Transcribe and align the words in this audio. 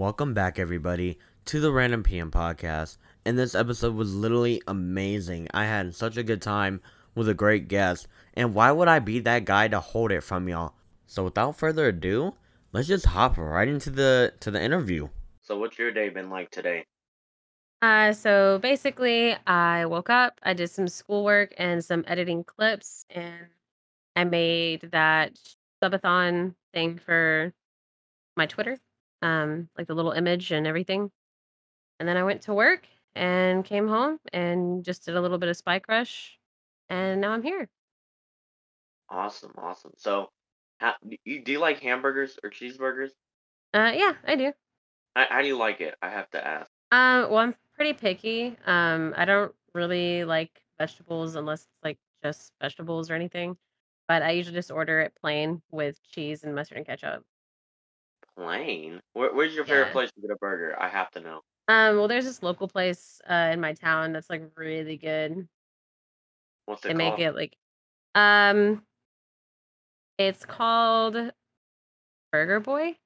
Welcome 0.00 0.32
back, 0.32 0.58
everybody, 0.58 1.18
to 1.44 1.60
the 1.60 1.70
Random 1.70 2.02
PM 2.02 2.30
podcast. 2.30 2.96
And 3.26 3.38
this 3.38 3.54
episode 3.54 3.94
was 3.94 4.14
literally 4.14 4.62
amazing. 4.66 5.48
I 5.52 5.66
had 5.66 5.94
such 5.94 6.16
a 6.16 6.22
good 6.22 6.40
time 6.40 6.80
with 7.14 7.28
a 7.28 7.34
great 7.34 7.68
guest. 7.68 8.08
And 8.32 8.54
why 8.54 8.72
would 8.72 8.88
I 8.88 9.00
be 9.00 9.18
that 9.20 9.44
guy 9.44 9.68
to 9.68 9.78
hold 9.78 10.10
it 10.10 10.22
from 10.22 10.48
y'all? 10.48 10.72
So 11.06 11.24
without 11.24 11.58
further 11.58 11.88
ado, 11.88 12.32
let's 12.72 12.88
just 12.88 13.04
hop 13.04 13.36
right 13.36 13.68
into 13.68 13.90
the 13.90 14.32
to 14.40 14.50
the 14.50 14.58
interview. 14.58 15.08
So 15.42 15.58
what's 15.58 15.78
your 15.78 15.92
day 15.92 16.08
been 16.08 16.30
like 16.30 16.50
today? 16.50 16.86
Uh, 17.82 18.14
so 18.14 18.58
basically, 18.62 19.36
I 19.46 19.84
woke 19.84 20.08
up, 20.08 20.40
I 20.42 20.54
did 20.54 20.70
some 20.70 20.88
schoolwork 20.88 21.52
and 21.58 21.84
some 21.84 22.04
editing 22.06 22.42
clips, 22.42 23.04
and 23.10 23.48
I 24.16 24.24
made 24.24 24.92
that 24.92 25.38
subathon 25.84 26.54
thing 26.72 26.96
for 26.96 27.52
my 28.34 28.46
Twitter, 28.46 28.78
um, 29.22 29.68
like 29.76 29.86
the 29.86 29.94
little 29.94 30.12
image 30.12 30.52
and 30.52 30.66
everything. 30.66 31.10
And 31.98 32.08
then 32.08 32.16
I 32.16 32.24
went 32.24 32.42
to 32.42 32.54
work 32.54 32.86
and 33.14 33.64
came 33.64 33.88
home 33.88 34.18
and 34.32 34.84
just 34.84 35.04
did 35.04 35.16
a 35.16 35.20
little 35.20 35.38
bit 35.38 35.48
of 35.48 35.56
Spy 35.56 35.78
Crush, 35.80 36.38
and 36.88 37.20
now 37.20 37.32
I'm 37.32 37.42
here. 37.42 37.68
Awesome, 39.08 39.52
awesome. 39.58 39.92
So, 39.96 40.30
how, 40.78 40.94
do 41.06 41.16
you 41.24 41.42
do 41.42 41.52
you 41.52 41.58
like 41.58 41.80
hamburgers 41.80 42.38
or 42.42 42.50
cheeseburgers? 42.50 43.10
Uh, 43.74 43.92
yeah, 43.94 44.12
I 44.26 44.36
do. 44.36 44.52
How, 45.14 45.26
how 45.28 45.42
do 45.42 45.48
you 45.48 45.58
like 45.58 45.80
it? 45.80 45.94
I 46.00 46.08
have 46.10 46.30
to 46.30 46.46
ask. 46.46 46.70
Uh, 46.92 47.26
well, 47.28 47.38
I'm 47.38 47.54
pretty 47.74 47.92
picky. 47.92 48.56
Um, 48.66 49.14
I 49.16 49.24
don't 49.24 49.52
really 49.74 50.24
like 50.24 50.50
vegetables 50.78 51.34
unless 51.34 51.62
it's 51.62 51.84
like 51.84 51.98
just 52.22 52.52
vegetables 52.60 53.10
or 53.10 53.14
anything. 53.14 53.56
But 54.08 54.22
I 54.22 54.32
usually 54.32 54.56
just 54.56 54.70
order 54.70 55.00
it 55.00 55.12
plain 55.20 55.62
with 55.70 56.02
cheese 56.02 56.42
and 56.42 56.54
mustard 56.54 56.78
and 56.78 56.86
ketchup. 56.86 57.24
Plain? 58.40 59.02
Where, 59.12 59.34
where's 59.34 59.54
your 59.54 59.66
favorite 59.66 59.86
Yeah. 59.88 59.92
place 59.92 60.10
to 60.12 60.20
get 60.22 60.30
a 60.30 60.36
burger? 60.36 60.74
I 60.80 60.88
have 60.88 61.10
to 61.10 61.20
know. 61.20 61.42
Um, 61.68 61.96
well, 61.96 62.08
there's 62.08 62.24
this 62.24 62.42
local 62.42 62.68
place 62.68 63.20
uh 63.28 63.50
in 63.52 63.60
my 63.60 63.74
town 63.74 64.12
that's 64.12 64.30
like 64.30 64.42
really 64.56 64.96
good. 64.96 65.46
What's 66.64 66.82
They 66.82 66.90
it 66.90 66.96
make 66.96 67.18
it 67.18 67.34
like 67.34 67.54
um 68.14 68.82
it's 70.16 70.46
called 70.46 71.32
Burger 72.32 72.60
Boy. 72.60 72.96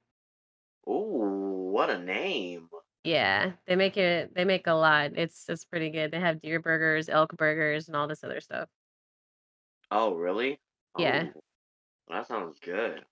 Ooh, 0.88 1.70
what 1.72 1.90
a 1.90 1.98
name. 1.98 2.68
Yeah, 3.02 3.52
they 3.66 3.74
make 3.74 3.96
it 3.96 4.34
they 4.34 4.44
make 4.44 4.68
a 4.68 4.72
lot. 4.72 5.12
It's 5.16 5.48
it's 5.48 5.64
pretty 5.64 5.90
good. 5.90 6.12
They 6.12 6.20
have 6.20 6.40
deer 6.40 6.60
burgers, 6.60 7.08
elk 7.08 7.36
burgers, 7.36 7.88
and 7.88 7.96
all 7.96 8.06
this 8.06 8.22
other 8.22 8.40
stuff. 8.40 8.68
Oh, 9.90 10.14
really? 10.14 10.58
Yeah. 10.96 11.28
Oh, 11.34 11.42
that 12.08 12.27
sounds 12.28 12.58
good. 12.60 13.05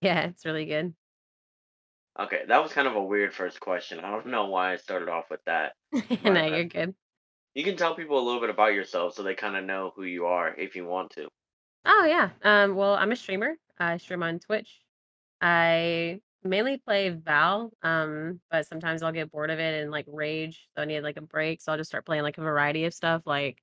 Yeah, 0.00 0.26
it's 0.28 0.44
really 0.44 0.66
good. 0.66 0.94
Okay, 2.20 2.44
that 2.46 2.62
was 2.62 2.72
kind 2.72 2.86
of 2.86 2.96
a 2.96 3.02
weird 3.02 3.34
first 3.34 3.60
question. 3.60 3.98
I 4.00 4.10
don't 4.10 4.26
know 4.26 4.46
why 4.46 4.72
I 4.72 4.76
started 4.76 5.08
off 5.08 5.30
with 5.30 5.40
that, 5.46 5.72
No, 6.24 6.32
uh, 6.32 6.46
you're 6.46 6.64
good. 6.64 6.94
you 7.54 7.64
can 7.64 7.76
tell 7.76 7.94
people 7.94 8.18
a 8.18 8.24
little 8.24 8.40
bit 8.40 8.50
about 8.50 8.74
yourself 8.74 9.14
so 9.14 9.22
they 9.22 9.34
kind 9.34 9.56
of 9.56 9.64
know 9.64 9.92
who 9.96 10.04
you 10.04 10.26
are 10.26 10.54
if 10.54 10.76
you 10.76 10.84
want 10.86 11.10
to. 11.12 11.28
Oh 11.84 12.04
yeah. 12.04 12.30
Um, 12.42 12.74
well, 12.76 12.94
I'm 12.94 13.12
a 13.12 13.16
streamer. 13.16 13.56
I 13.78 13.96
stream 13.96 14.22
on 14.22 14.38
Twitch. 14.38 14.82
I 15.40 16.20
mainly 16.44 16.78
play 16.78 17.10
Val, 17.10 17.72
um, 17.82 18.40
but 18.50 18.66
sometimes 18.66 19.02
I'll 19.02 19.12
get 19.12 19.30
bored 19.30 19.50
of 19.50 19.58
it 19.58 19.82
and 19.82 19.90
like 19.90 20.06
rage, 20.08 20.68
so 20.76 20.82
I 20.82 20.84
need 20.86 21.00
like 21.02 21.16
a 21.16 21.22
break. 21.22 21.60
So 21.62 21.72
I'll 21.72 21.78
just 21.78 21.90
start 21.90 22.06
playing 22.06 22.22
like 22.24 22.38
a 22.38 22.42
variety 22.42 22.84
of 22.84 22.94
stuff 22.94 23.22
like 23.26 23.62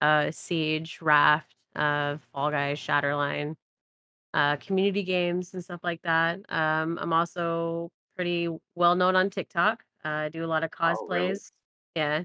uh 0.00 0.30
Siege, 0.30 1.00
Raft, 1.02 1.54
uh 1.76 2.18
Fall 2.32 2.50
Guys, 2.50 2.78
Shatterline, 2.78 3.56
uh 4.34 4.56
community 4.56 5.02
games 5.04 5.54
and 5.54 5.62
stuff 5.64 5.80
like 5.82 6.02
that. 6.02 6.40
Um, 6.50 6.98
I'm 7.00 7.12
also 7.12 7.90
pretty 8.18 8.48
well 8.74 8.96
known 8.96 9.14
on 9.14 9.30
TikTok. 9.30 9.84
Uh, 10.04 10.08
I 10.08 10.28
do 10.28 10.44
a 10.44 10.46
lot 10.46 10.64
of 10.64 10.70
Oh, 10.80 11.06
really? 11.06 11.30
cosplays. 11.30 11.52
Yeah, 11.94 12.24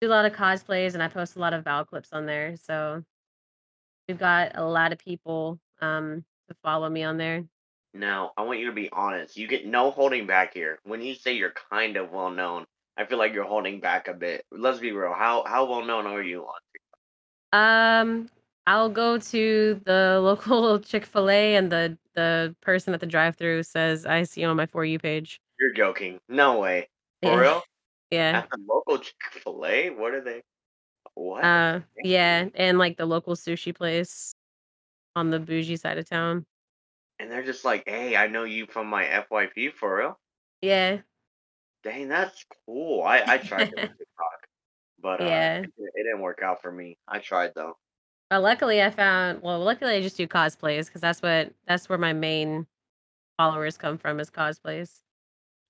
do 0.00 0.08
a 0.08 0.10
lot 0.10 0.24
of 0.24 0.32
cosplays 0.32 0.94
and 0.94 1.02
I 1.02 1.06
post 1.08 1.36
a 1.36 1.38
lot 1.38 1.54
of 1.54 1.62
Val 1.64 1.84
clips 1.84 2.12
on 2.12 2.26
there. 2.26 2.56
So 2.56 3.04
we've 4.08 4.18
got 4.18 4.52
a 4.56 4.64
lot 4.64 4.92
of 4.92 4.98
people 4.98 5.60
um 5.80 6.24
to 6.48 6.54
follow 6.62 6.90
me 6.90 7.04
on 7.04 7.16
there. 7.18 7.44
Now, 7.94 8.32
I 8.36 8.42
want 8.42 8.58
you 8.58 8.66
to 8.66 8.72
be 8.72 8.90
honest. 8.90 9.36
You 9.36 9.46
get 9.46 9.64
no 9.66 9.90
holding 9.92 10.26
back 10.26 10.54
here. 10.54 10.78
When 10.82 11.00
you 11.02 11.14
say 11.14 11.34
you're 11.34 11.54
kind 11.70 11.96
of 11.96 12.10
well 12.10 12.30
known, 12.30 12.64
I 12.96 13.04
feel 13.04 13.18
like 13.18 13.32
you're 13.32 13.44
holding 13.44 13.80
back 13.80 14.08
a 14.08 14.14
bit. 14.14 14.44
Let's 14.50 14.80
be 14.80 14.90
real. 14.92 15.12
How 15.12 15.44
how 15.46 15.66
well 15.70 15.84
known 15.84 16.06
are 16.06 16.22
you 16.22 16.42
on? 16.46 16.60
TikTok? 16.72 17.60
Um, 17.60 18.28
I'll 18.66 18.88
go 18.88 19.18
to 19.18 19.80
the 19.84 20.20
local 20.22 20.78
Chick-fil-A 20.80 21.56
and 21.56 21.70
the 21.72 21.98
the 22.14 22.54
person 22.60 22.92
at 22.94 23.00
the 23.00 23.06
drive-through 23.06 23.62
says, 23.62 24.04
"I 24.06 24.22
see 24.24 24.42
you 24.42 24.46
on 24.48 24.56
my 24.56 24.66
For 24.66 24.84
You 24.84 24.98
page." 24.98 25.40
You're 25.58 25.72
joking. 25.72 26.20
No 26.28 26.58
way. 26.60 26.88
For 27.22 27.32
Yeah. 27.32 27.40
real? 27.40 27.62
Yeah. 28.10 28.42
At 28.42 28.50
the 28.50 28.58
local 28.68 28.98
Chick-fil-A? 28.98 29.90
What 29.90 30.14
are 30.14 30.20
they? 30.22 30.42
What? 31.14 31.44
Uh, 31.44 31.80
yeah, 32.02 32.48
and 32.54 32.78
like 32.78 32.96
the 32.96 33.06
local 33.06 33.34
sushi 33.34 33.74
place 33.74 34.34
on 35.16 35.30
the 35.30 35.40
bougie 35.40 35.76
side 35.76 35.98
of 35.98 36.08
town. 36.08 36.46
And 37.18 37.30
they're 37.30 37.42
just 37.44 37.64
like, 37.64 37.84
hey, 37.86 38.16
I 38.16 38.26
know 38.26 38.44
you 38.44 38.66
from 38.66 38.86
my 38.88 39.04
FYP 39.04 39.72
for 39.72 39.96
real. 39.98 40.18
Yeah. 40.62 41.02
Dang, 41.82 42.08
that's 42.08 42.44
cool. 42.66 43.02
I 43.02 43.22
I 43.26 43.38
tried 43.38 43.68
it 43.72 43.78
on 43.78 43.88
TikTok, 43.98 44.46
but 45.00 45.20
uh, 45.20 45.26
Yeah. 45.26 45.60
it, 45.62 45.70
it 45.78 45.92
didn't 46.04 46.20
work 46.22 46.40
out 46.42 46.62
for 46.62 46.72
me. 46.72 46.98
I 47.08 47.18
tried 47.20 47.52
though. 47.54 47.76
Luckily 48.38 48.82
I 48.82 48.90
found 48.90 49.42
well, 49.42 49.60
luckily 49.60 49.94
I 49.94 50.00
just 50.00 50.16
do 50.16 50.26
cosplays 50.26 50.86
because 50.86 51.00
that's 51.00 51.22
what 51.22 51.52
that's 51.66 51.88
where 51.88 51.98
my 51.98 52.12
main 52.12 52.66
followers 53.36 53.76
come 53.76 53.98
from 53.98 54.20
is 54.20 54.30
cosplays. 54.30 55.00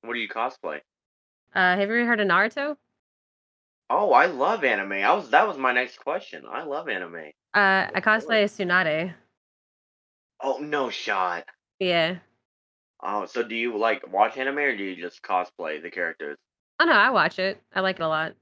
What 0.03 0.15
do 0.15 0.21
you 0.21 0.28
cosplay? 0.28 0.81
Uh, 1.55 1.77
have 1.77 1.81
you 1.81 1.84
ever 1.84 2.06
heard 2.06 2.21
of 2.21 2.28
Naruto? 2.28 2.77
Oh, 3.91 4.12
I 4.12 4.27
love 4.27 4.65
anime. 4.65 4.93
I 4.93 5.12
was 5.12 5.31
that 5.31 5.47
was 5.47 5.59
my 5.59 5.73
next 5.73 5.99
question. 5.99 6.45
I 6.50 6.65
love 6.65 6.89
anime. 6.89 7.31
Uh, 7.55 7.89
I 7.95 8.00
cosplay 8.00 8.45
as 8.45 8.53
Tsunade. 8.53 9.12
Oh, 10.43 10.59
no 10.59 10.91
shot. 10.91 11.44
Yeah. 11.79 12.17
Oh, 13.03 13.27
so 13.27 13.43
do 13.43 13.55
you 13.55 13.77
like 13.77 14.11
watch 14.12 14.37
anime 14.37 14.59
or 14.59 14.77
do 14.77 14.83
you 14.83 14.97
just 14.97 15.23
cosplay 15.23 15.83
the 15.83 15.91
characters? 15.91 16.39
Oh 16.81 16.84
no, 16.84 16.93
I 16.93 17.11
watch 17.11 17.39
it. 17.39 17.61
I 17.75 17.81
like 17.81 17.97
it 17.97 18.03
a 18.03 18.09
lot. 18.09 18.33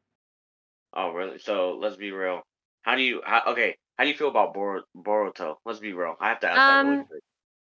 Oh, 0.95 1.13
really? 1.13 1.39
So 1.39 1.79
let's 1.81 1.97
be 1.97 2.11
real. 2.13 2.43
How 2.83 2.95
do 2.95 3.03
you? 3.03 3.21
How, 3.25 3.43
okay, 3.49 3.77
how 3.97 4.05
do 4.05 4.11
you 4.11 4.17
feel 4.17 4.29
about 4.29 4.55
Bor- 4.55 4.85
Boruto? 4.97 5.57
Let's 5.65 5.79
be 5.79 5.93
real. 5.93 6.17
I 6.21 6.29
have 6.29 6.41
to 6.41 6.49
ask 6.49 6.57
that 6.57 6.85
really 6.85 6.99
Um, 7.01 7.05
quick. 7.05 7.23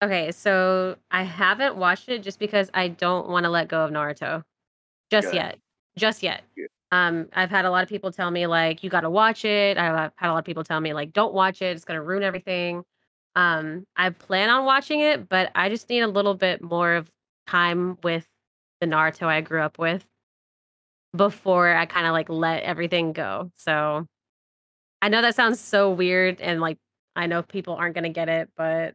okay, 0.04 0.32
so 0.32 0.97
I 1.10 1.22
haven't 1.25 1.76
watched 1.76 2.09
it 2.09 2.22
just 2.22 2.38
because 2.38 2.71
I 2.75 2.88
don't 2.88 3.28
want 3.28 3.44
to 3.44 3.50
let 3.50 3.69
go 3.69 3.84
of 3.84 3.91
Naruto 3.91 4.44
just 5.10 5.28
Good. 5.28 5.34
yet. 5.34 5.59
Just 5.97 6.22
yet. 6.22 6.43
Good. 6.56 6.69
Um, 6.93 7.28
I've 7.32 7.50
had 7.50 7.65
a 7.65 7.70
lot 7.70 7.82
of 7.82 7.88
people 7.88 8.10
tell 8.12 8.31
me 8.31 8.47
like 8.47 8.82
you 8.82 8.91
got 8.91 9.03
to 9.03 9.10
watch 9.10 9.44
it. 9.44 9.76
I've 9.78 10.12
had 10.16 10.31
a 10.31 10.32
lot 10.32 10.38
of 10.38 10.44
people 10.44 10.65
tell 10.65 10.81
me 10.81 10.93
like 10.93 11.12
don't 11.12 11.34
watch 11.34 11.62
it. 11.62 11.76
It's 11.76 11.84
gonna 11.84 12.03
ruin 12.03 12.22
everything. 12.22 12.84
Um, 13.37 13.84
I 13.97 14.10
plan 14.10 14.50
on 14.50 14.65
watching 14.65 15.00
it, 15.00 15.28
but 15.28 15.50
I 15.54 15.69
just 15.69 15.88
need 15.88 16.00
a 16.00 16.09
little 16.09 16.34
bit 16.34 16.62
more 16.62 16.94
of 16.94 17.10
time 17.47 17.97
with 18.03 18.26
the 18.81 18.87
Naruto 18.87 19.26
I 19.26 19.41
grew 19.41 19.62
up 19.62 19.78
with 19.78 20.04
before 21.16 21.75
I 21.75 21.87
kind 21.87 22.06
of 22.06 22.12
like 22.12 22.28
let 22.28 22.62
everything 22.62 23.12
go. 23.12 23.50
So 23.56 24.06
I 25.03 25.09
know 25.09 25.22
that 25.22 25.34
sounds 25.34 25.61
so 25.61 25.91
weird 25.91 26.41
and 26.41 26.61
like 26.61 26.78
I 27.16 27.27
know 27.27 27.43
people 27.43 27.75
aren't 27.75 27.94
gonna 27.94 28.11
get 28.11 28.28
it, 28.28 28.50
but 28.56 28.94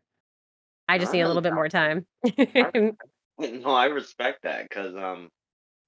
I 0.87 0.97
just 0.99 1.13
need 1.13 1.21
a 1.21 1.27
little 1.27 1.41
bit 1.41 1.53
more 1.53 1.69
time. 1.69 2.05
I, 2.25 2.71
no, 3.39 3.69
I 3.71 3.85
respect 3.87 4.43
that 4.43 4.63
because 4.69 4.95
um, 4.95 5.29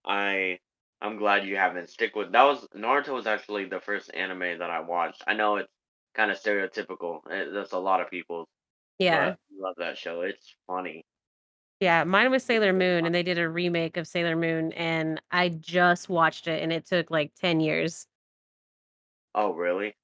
I 0.06 0.60
I'm 1.02 1.18
glad 1.18 1.46
you 1.46 1.56
haven't 1.58 1.90
stick 1.90 2.16
with 2.16 2.32
that 2.32 2.44
was 2.44 2.68
Naruto 2.76 3.10
was 3.14 3.28
actually 3.28 3.66
the 3.66 3.80
first 3.80 4.14
anime 4.14 4.60
that 4.60 4.70
I 4.70 4.82
watched. 4.82 5.24
I 5.28 5.34
know 5.34 5.58
it's 5.58 5.72
kind 6.16 6.32
of 6.32 6.40
stereotypical. 6.42 7.20
eh, 7.32 7.46
That's 7.54 7.74
a 7.74 7.80
lot 7.80 8.02
of 8.02 8.10
people, 8.10 8.48
yeah. 9.00 9.36
I 9.36 9.36
love 9.60 9.76
that 9.78 9.98
show. 9.98 10.22
It's 10.22 10.56
funny. 10.68 11.06
Yeah. 11.80 12.04
Mine 12.06 12.32
was 12.32 12.44
Sailor 12.44 12.74
Moon 12.74 13.06
and 13.06 13.14
they 13.14 13.24
did 13.24 13.38
a 13.38 13.48
remake 13.48 13.98
of 13.98 14.08
Sailor 14.08 14.36
Moon 14.36 14.74
and 14.74 15.22
I 15.32 15.50
just 15.50 16.10
watched 16.10 16.48
it 16.48 16.64
and 16.64 16.74
it 16.74 16.86
took 16.88 17.12
like 17.12 17.34
10 17.40 17.60
years. 17.60 18.08
Oh, 19.36 19.54
really? 19.54 19.96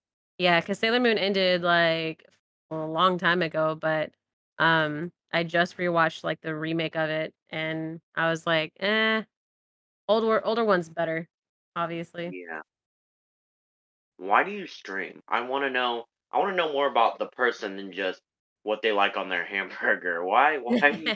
Yeah, 0.43 0.59
because 0.59 0.77
Sailor 0.79 0.99
Moon 0.99 1.17
ended 1.17 1.61
like 1.61 2.25
a 2.69 2.75
long 2.75 3.17
time 3.17 3.41
ago, 3.41 3.75
but 3.79 4.11
um 4.59 5.11
I 5.31 5.43
just 5.43 5.77
rewatched 5.77 6.23
like 6.25 6.41
the 6.41 6.53
remake 6.53 6.95
of 6.97 7.09
it 7.09 7.33
and 7.49 8.01
I 8.15 8.29
was 8.29 8.45
like, 8.45 8.73
eh, 8.81 9.23
older 10.09 10.45
older 10.45 10.65
one's 10.65 10.89
better, 10.89 11.29
obviously. 11.77 12.27
Yeah. 12.31 12.61
Why 14.17 14.43
do 14.43 14.51
you 14.51 14.67
stream? 14.67 15.21
I 15.29 15.41
want 15.41 15.63
to 15.65 15.69
know. 15.69 16.07
I 16.31 16.39
want 16.39 16.51
to 16.51 16.55
know 16.57 16.73
more 16.73 16.87
about 16.89 17.19
the 17.19 17.27
person 17.27 17.77
than 17.77 17.93
just 17.93 18.21
what 18.63 18.81
they 18.81 18.91
like 18.91 19.17
on 19.17 19.29
their 19.29 19.45
hamburger. 19.53 20.25
Why? 20.25 20.57
Why 20.59 20.91
do 20.91 20.99
you? 21.01 21.15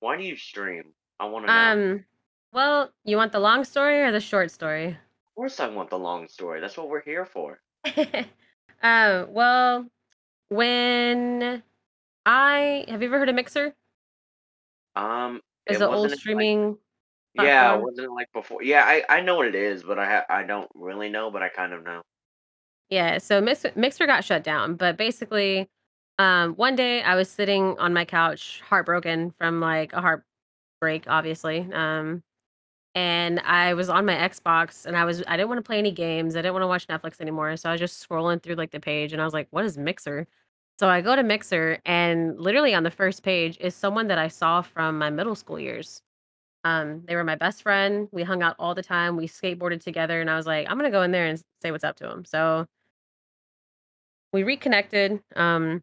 Why 0.00 0.16
do 0.18 0.24
you 0.24 0.36
stream? 0.36 0.92
I 1.18 1.26
want 1.26 1.46
to 1.46 1.52
know. 1.52 1.72
um, 1.72 2.04
well, 2.52 2.90
you 3.04 3.16
want 3.16 3.32
the 3.32 3.40
long 3.40 3.64
story 3.64 4.02
or 4.02 4.12
the 4.12 4.20
short 4.20 4.50
story? 4.50 4.88
Of 4.88 5.34
course, 5.36 5.60
I 5.60 5.68
want 5.68 5.90
the 5.90 5.98
long 5.98 6.28
story. 6.28 6.60
That's 6.60 6.76
what 6.76 6.88
we're 6.90 7.02
here 7.02 7.24
for. 7.24 7.60
um, 8.82 9.32
well, 9.32 9.86
when 10.48 11.62
I 12.26 12.84
have 12.88 13.02
you 13.02 13.08
ever 13.08 13.18
heard 13.18 13.28
of 13.28 13.34
Mixer? 13.34 13.74
Um, 14.94 15.40
It's 15.66 15.78
it 15.78 15.82
an 15.82 15.82
old 15.82 15.92
wasn't 15.94 16.12
like 16.12 16.18
streaming. 16.20 16.78
Yeah, 17.34 17.74
wasn't 17.76 18.06
it 18.06 18.10
like 18.10 18.28
before? 18.32 18.62
Yeah, 18.62 18.84
I 18.84 19.04
I 19.08 19.20
know 19.22 19.36
what 19.36 19.46
it 19.46 19.54
is, 19.54 19.82
but 19.82 19.98
I 19.98 20.06
ha 20.06 20.24
I 20.28 20.42
don't 20.44 20.70
really 20.74 21.08
know, 21.08 21.30
but 21.30 21.42
I 21.42 21.48
kind 21.48 21.72
of 21.72 21.82
know. 21.84 22.02
Yeah, 22.90 23.18
so 23.18 23.40
Mix 23.40 23.64
Mixer 23.74 24.06
got 24.06 24.24
shut 24.24 24.44
down, 24.44 24.74
but 24.76 24.96
basically, 24.98 25.68
um, 26.18 26.54
one 26.56 26.76
day 26.76 27.02
I 27.02 27.14
was 27.14 27.30
sitting 27.30 27.78
on 27.78 27.94
my 27.94 28.04
couch, 28.04 28.60
heartbroken 28.66 29.32
from 29.38 29.60
like 29.60 29.92
a 29.94 30.00
heartbreak, 30.02 31.04
obviously. 31.08 31.68
Um, 31.72 32.22
and 32.94 33.40
I 33.40 33.74
was 33.74 33.88
on 33.88 34.04
my 34.04 34.14
Xbox 34.14 34.84
and 34.86 34.96
I 34.96 35.04
was 35.04 35.22
I 35.26 35.36
didn't 35.36 35.48
want 35.48 35.58
to 35.58 35.62
play 35.66 35.78
any 35.78 35.92
games. 35.92 36.36
I 36.36 36.40
didn't 36.42 36.54
want 36.54 36.62
to 36.62 36.68
watch 36.68 36.86
Netflix 36.88 37.20
anymore. 37.20 37.56
So 37.56 37.68
I 37.68 37.72
was 37.72 37.80
just 37.80 38.06
scrolling 38.06 38.42
through 38.42 38.56
like 38.56 38.70
the 38.70 38.80
page 38.80 39.12
and 39.12 39.22
I 39.22 39.24
was 39.24 39.34
like, 39.34 39.48
what 39.50 39.64
is 39.64 39.78
Mixer? 39.78 40.26
So 40.78 40.88
I 40.88 41.00
go 41.00 41.16
to 41.16 41.22
Mixer 41.22 41.78
and 41.86 42.38
literally 42.40 42.74
on 42.74 42.82
the 42.82 42.90
first 42.90 43.22
page 43.22 43.56
is 43.60 43.74
someone 43.74 44.08
that 44.08 44.18
I 44.18 44.28
saw 44.28 44.62
from 44.62 44.98
my 44.98 45.10
middle 45.10 45.34
school 45.34 45.58
years. 45.58 46.02
Um, 46.64 47.02
they 47.06 47.16
were 47.16 47.24
my 47.24 47.36
best 47.36 47.62
friend. 47.62 48.08
We 48.12 48.22
hung 48.22 48.42
out 48.42 48.56
all 48.58 48.74
the 48.74 48.82
time. 48.82 49.16
We 49.16 49.28
skateboarded 49.28 49.82
together 49.82 50.20
and 50.20 50.30
I 50.30 50.36
was 50.36 50.46
like, 50.46 50.68
I'm 50.68 50.76
gonna 50.76 50.90
go 50.90 51.02
in 51.02 51.12
there 51.12 51.26
and 51.26 51.42
say 51.62 51.70
what's 51.70 51.84
up 51.84 51.96
to 51.96 52.10
him. 52.10 52.24
So 52.24 52.66
we 54.32 54.42
reconnected. 54.42 55.22
Um, 55.36 55.82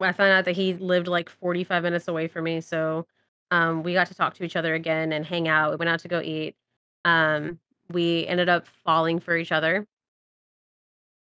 I 0.00 0.12
found 0.12 0.32
out 0.32 0.44
that 0.44 0.56
he 0.56 0.74
lived 0.74 1.08
like 1.08 1.28
45 1.28 1.82
minutes 1.82 2.08
away 2.08 2.28
from 2.28 2.44
me. 2.44 2.60
So 2.60 3.06
um, 3.50 3.82
we 3.82 3.92
got 3.94 4.08
to 4.08 4.14
talk 4.14 4.34
to 4.34 4.44
each 4.44 4.56
other 4.56 4.74
again 4.74 5.12
and 5.12 5.24
hang 5.24 5.48
out. 5.48 5.70
We 5.70 5.76
went 5.76 5.88
out 5.88 6.00
to 6.00 6.08
go 6.08 6.20
eat. 6.20 6.56
Um, 7.04 7.58
we 7.90 8.26
ended 8.26 8.48
up 8.48 8.66
falling 8.84 9.20
for 9.20 9.36
each 9.36 9.52
other. 9.52 9.86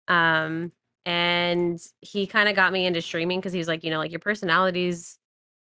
Um, 0.07 0.71
and 1.05 1.79
he 2.01 2.27
kind 2.27 2.49
of 2.49 2.55
got 2.55 2.73
me 2.73 2.85
into 2.85 3.01
streaming 3.01 3.39
because 3.39 3.53
he 3.53 3.59
was 3.59 3.67
like, 3.67 3.83
you 3.83 3.89
know, 3.91 3.99
like 3.99 4.11
your 4.11 4.19
personality's 4.19 5.17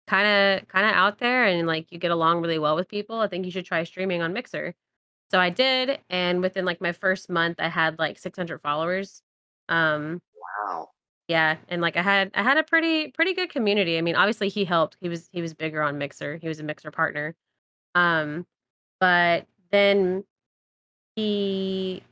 kind 0.06 0.60
of 0.62 0.68
kind 0.68 0.86
of 0.86 0.92
out 0.92 1.18
there 1.18 1.44
and 1.44 1.66
like 1.66 1.90
you 1.90 1.98
get 1.98 2.10
along 2.12 2.40
really 2.40 2.58
well 2.58 2.76
with 2.76 2.88
people. 2.88 3.20
I 3.20 3.28
think 3.28 3.44
you 3.44 3.50
should 3.50 3.66
try 3.66 3.84
streaming 3.84 4.22
on 4.22 4.32
Mixer. 4.32 4.74
So 5.30 5.40
I 5.40 5.50
did, 5.50 6.00
and 6.08 6.40
within 6.40 6.64
like 6.64 6.80
my 6.80 6.92
first 6.92 7.28
month, 7.28 7.56
I 7.60 7.68
had 7.68 7.98
like 7.98 8.18
600 8.18 8.60
followers. 8.62 9.22
Um, 9.68 10.20
Wow. 10.66 10.90
Yeah, 11.28 11.56
and, 11.68 11.82
like, 11.82 11.96
I 11.96 12.02
had 12.02 12.30
I 12.34 12.42
had 12.42 12.56
a 12.58 12.62
pretty 12.64 13.08
pretty 13.10 13.34
good 13.34 13.50
community. 13.50 13.98
I 13.98 14.00
mean, 14.02 14.14
obviously, 14.16 14.48
he 14.48 14.64
helped. 14.64 14.96
He 15.00 15.08
was 15.08 15.28
he 15.32 15.42
was 15.42 15.54
bigger 15.54 15.82
on 15.82 15.98
Mixer. 15.98 16.36
He 16.36 16.48
was 16.48 16.60
a 16.60 16.62
Mixer 16.64 16.90
partner. 16.90 17.34
Um, 17.96 18.46
but 19.00 19.46
then 19.72 20.24
he 21.16 22.04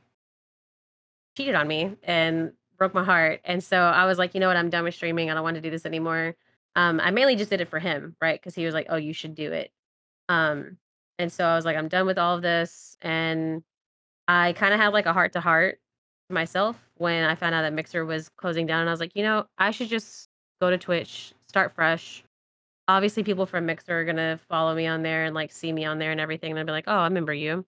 cheated 1.37 1.55
on 1.55 1.67
me 1.69 1.97
and 2.03 2.53
broke 2.79 2.95
my 2.95 3.05
heart, 3.05 3.41
and 3.45 3.63
so 3.63 3.79
I 3.79 4.07
was 4.07 4.19
like, 4.19 4.35
"You 4.35 4.41
know 4.41 4.49
what? 4.49 4.57
I'm 4.57 4.71
done 4.71 4.85
with 4.85 4.95
streaming. 4.95 5.31
I 5.31 5.35
don't 5.35 5.43
want 5.45 5.57
to 5.57 5.61
do 5.61 5.71
this 5.71 5.87
anymore." 5.87 6.35
Um, 6.77 7.01
I 7.01 7.11
mainly 7.11 7.37
just 7.37 7.51
did 7.51 7.61
it 7.61 7.69
for 7.69 7.79
him, 7.79 8.17
right? 8.21 8.41
Because 8.41 8.55
he 8.55 8.65
was 8.67 8.75
like, 8.75 8.87
"Oh, 8.89 8.97
you 8.97 9.13
should 9.13 9.35
do 9.35 9.53
it." 9.53 9.71
Um, 10.29 10.79
and 11.19 11.33
so 11.33 11.45
I 11.47 11.57
was 11.57 11.65
like, 11.67 11.77
"I'm 11.77 11.89
done 11.89 12.07
with 12.07 12.19
all 12.19 12.37
of 12.37 12.43
this," 12.43 12.97
and 13.03 13.65
I 14.29 14.55
kinda 14.55 14.77
had, 14.79 14.91
like, 14.95 15.07
a 15.07 15.15
heart 15.15 15.35
to 15.35 15.41
heart 15.43 15.81
myself 16.31 16.79
when 16.97 17.25
I 17.25 17.35
found 17.35 17.55
out 17.55 17.63
that 17.63 17.73
Mixer 17.73 18.05
was 18.05 18.29
closing 18.31 18.67
down, 18.67 18.81
and 18.81 18.89
I 18.91 18.93
was 18.93 19.01
like, 19.01 19.15
"You 19.17 19.23
know, 19.25 19.47
I 19.59 19.71
should 19.71 19.89
just 19.89 20.29
go 20.61 20.71
to 20.71 20.79
Twitch, 20.79 21.35
start 21.49 21.73
fresh." 21.73 22.25
Obviously, 22.89 23.25
people 23.25 23.47
from 23.47 23.67
Mixer 23.67 24.01
are 24.01 24.05
gonna 24.05 24.39
follow 24.49 24.75
me 24.75 24.87
on 24.87 25.03
there 25.03 25.25
and, 25.25 25.35
like, 25.35 25.53
see 25.53 25.73
me 25.73 25.85
on 25.87 25.99
there 25.99 26.13
and 26.13 26.21
everything, 26.21 26.51
and 26.53 26.59
they'll 26.59 26.67
be 26.67 26.73
like, 26.73 26.85
"Oh, 26.89 26.99
I 26.99 27.05
remember 27.05 27.35
you." 27.35 27.67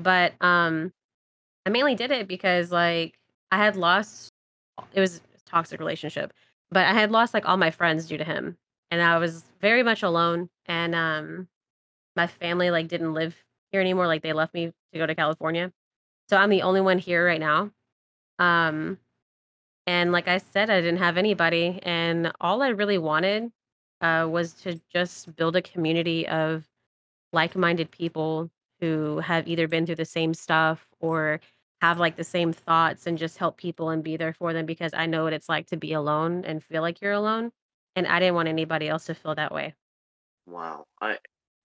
But, 0.00 0.34
um, 0.42 0.92
I 1.66 1.70
mainly 1.70 1.94
did 1.94 2.10
it 2.12 2.28
because, 2.28 2.72
like, 2.72 3.18
I 3.52 3.58
had 3.58 3.76
lost 3.76 4.30
it 4.94 5.00
was 5.00 5.18
a 5.18 5.40
toxic 5.46 5.80
relationship, 5.80 6.32
but 6.70 6.86
I 6.86 6.92
had 6.94 7.10
lost, 7.12 7.34
like, 7.34 7.48
all 7.48 7.56
my 7.58 7.70
friends 7.70 8.06
due 8.08 8.18
to 8.18 8.24
him, 8.24 8.56
and 8.90 9.02
I 9.02 9.18
was 9.18 9.44
very 9.60 9.82
much 9.82 10.02
alone, 10.02 10.50
and, 10.66 10.94
um, 10.94 11.48
my 12.16 12.26
family, 12.28 12.70
like, 12.70 12.88
didn't 12.88 13.14
live 13.14 13.36
here 13.72 13.80
anymore, 13.80 14.06
like, 14.08 14.22
they 14.22 14.32
left 14.34 14.54
me 14.54 14.66
to 14.92 14.98
go 14.98 15.06
to 15.06 15.14
California. 15.14 15.72
So 16.30 16.36
I'm 16.38 16.50
the 16.50 16.62
only 16.62 16.80
one 16.82 16.98
here 16.98 17.26
right 17.26 17.40
now. 17.40 17.72
Um, 18.38 18.98
and 19.86 20.12
like 20.12 20.28
I 20.28 20.38
said, 20.38 20.70
I 20.70 20.80
didn't 20.80 20.98
have 21.00 21.16
anybody, 21.16 21.80
and 21.82 22.32
all 22.40 22.62
I 22.62 22.68
really 22.68 22.98
wanted 22.98 23.52
uh, 24.00 24.28
was 24.30 24.54
to 24.62 24.80
just 24.92 25.34
build 25.36 25.56
a 25.56 25.62
community 25.62 26.26
of 26.28 26.68
like-minded 27.32 27.90
people 27.90 28.50
who 28.80 29.18
have 29.20 29.48
either 29.48 29.68
been 29.68 29.86
through 29.86 29.96
the 29.96 30.04
same 30.04 30.34
stuff 30.34 30.88
or 31.00 31.40
have 31.82 31.98
like 31.98 32.16
the 32.16 32.24
same 32.24 32.52
thoughts, 32.52 33.06
and 33.06 33.18
just 33.18 33.38
help 33.38 33.56
people 33.58 33.90
and 33.90 34.04
be 34.04 34.16
there 34.16 34.34
for 34.34 34.52
them 34.52 34.66
because 34.66 34.94
I 34.94 35.06
know 35.06 35.24
what 35.24 35.32
it's 35.34 35.48
like 35.48 35.66
to 35.68 35.76
be 35.76 35.92
alone 35.94 36.44
and 36.44 36.62
feel 36.64 36.82
like 36.82 37.00
you're 37.02 37.12
alone, 37.12 37.52
and 37.96 38.06
I 38.06 38.20
didn't 38.20 38.34
want 38.36 38.48
anybody 38.48 38.88
else 38.88 39.06
to 39.06 39.14
feel 39.14 39.34
that 39.36 39.52
way. 39.52 39.74
Wow. 40.46 40.86
I 41.00 41.18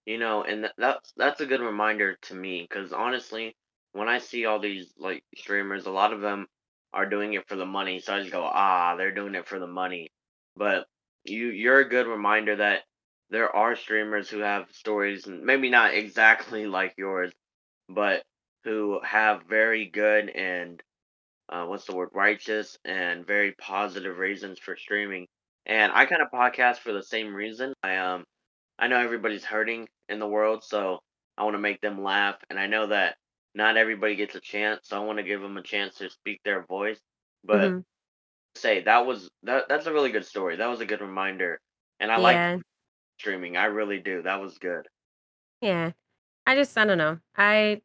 you 0.06 0.18
know, 0.18 0.44
and 0.44 0.64
th 0.64 0.74
that's 0.78 1.14
that's 1.16 1.42
a 1.42 1.46
good 1.46 1.62
reminder 1.62 2.16
to 2.24 2.36
me 2.36 2.62
because 2.64 2.92
honestly, 2.94 3.56
when 3.94 4.10
I 4.10 4.20
see 4.20 4.46
all 4.46 4.60
these 4.60 4.94
like 4.98 5.24
streamers, 5.36 5.86
a 5.86 5.92
lot 5.92 6.14
of 6.14 6.22
them 6.22 6.48
are 6.94 7.06
doing 7.06 7.34
it 7.34 7.48
for 7.48 7.56
the 7.56 7.66
money. 7.66 8.00
So 8.00 8.16
I 8.16 8.20
just 8.20 8.32
go, 8.32 8.44
ah, 8.44 8.96
they're 8.98 9.14
doing 9.14 9.36
it 9.36 9.48
for 9.48 9.60
the 9.60 9.68
money. 9.68 10.10
But 10.56 10.86
you 11.26 11.48
you're 11.48 11.80
a 11.80 11.90
good 11.90 12.08
reminder 12.08 12.58
that 12.58 12.84
there 13.30 13.56
are 13.56 13.76
streamers 13.76 14.30
who 14.30 14.40
have 14.40 14.72
stories, 14.72 15.28
and 15.28 15.44
maybe 15.44 15.70
not 15.70 15.94
exactly 15.96 16.68
like 16.68 16.94
yours, 16.98 17.32
but 17.90 18.24
who 18.66 19.00
have 19.04 19.44
very 19.50 19.86
good 19.88 20.30
and 20.30 20.82
uh, 21.50 21.66
what's 21.66 21.86
the 21.86 21.96
word, 21.96 22.10
righteous 22.14 22.78
and 22.86 23.26
very 23.28 23.54
positive 23.54 24.18
reasons 24.18 24.60
for 24.60 24.76
streaming. 24.76 25.28
And 25.66 25.92
I 25.94 26.06
kind 26.06 26.22
of 26.22 26.32
podcast 26.32 26.78
for 26.78 26.94
the 26.94 27.04
same 27.04 27.34
reason. 27.34 27.74
I 27.84 27.98
um 27.98 28.26
I 28.80 28.88
know 28.88 29.00
everybody's 29.00 29.46
hurting 29.46 29.88
in 30.10 30.20
the 30.20 30.28
world, 30.28 30.64
so 30.64 31.00
I 31.38 31.44
want 31.44 31.56
to 31.56 31.60
make 31.60 31.82
them 31.82 32.04
laugh. 32.04 32.38
And 32.50 32.60
I 32.60 32.68
know 32.68 32.88
that 32.88 33.16
not 33.56 33.78
everybody 33.78 34.16
gets 34.16 34.36
a 34.36 34.40
chance, 34.40 34.90
so 34.90 34.98
I 35.02 35.06
want 35.06 35.18
to 35.20 35.24
give 35.24 35.42
them 35.42 35.58
a 35.58 35.64
chance 35.64 35.96
to 35.98 36.10
speak 36.10 36.42
their 36.44 36.64
voice. 36.66 37.00
But 37.44 37.74
Mhm. 37.74 37.86
say 38.56 38.82
that 38.84 39.06
was 39.06 39.30
that 39.44 39.70
that's 39.70 39.88
a 39.88 39.94
really 39.94 40.12
good 40.12 40.26
story. 40.26 40.58
That 40.58 40.68
was 40.68 40.82
a 40.82 40.86
good 40.88 41.02
reminder, 41.02 41.62
and 42.00 42.12
I 42.12 42.18
like 42.18 42.44
streaming. 43.20 43.58
I 43.58 43.66
really 43.66 44.00
do. 44.00 44.22
That 44.24 44.42
was 44.42 44.58
good. 44.60 44.88
yeah. 45.62 45.92
I 46.48 46.56
just 46.56 46.78
I 46.78 46.86
don't 46.86 46.98
know. 47.00 47.20
I 47.38 47.82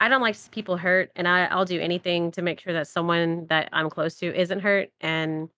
I 0.00 0.08
don't 0.08 0.20
like 0.20 0.36
people 0.50 0.76
hurt, 0.76 1.10
and 1.16 1.26
I 1.28 1.46
I'll 1.46 1.64
do 1.64 1.80
anything 1.80 2.30
to 2.32 2.42
make 2.42 2.60
sure 2.60 2.72
that 2.72 2.88
someone 2.88 3.46
that 3.46 3.68
I'm 3.72 3.88
close 3.90 4.16
to 4.16 4.34
isn't 4.38 4.60
hurt, 4.60 4.90
and 5.00 5.50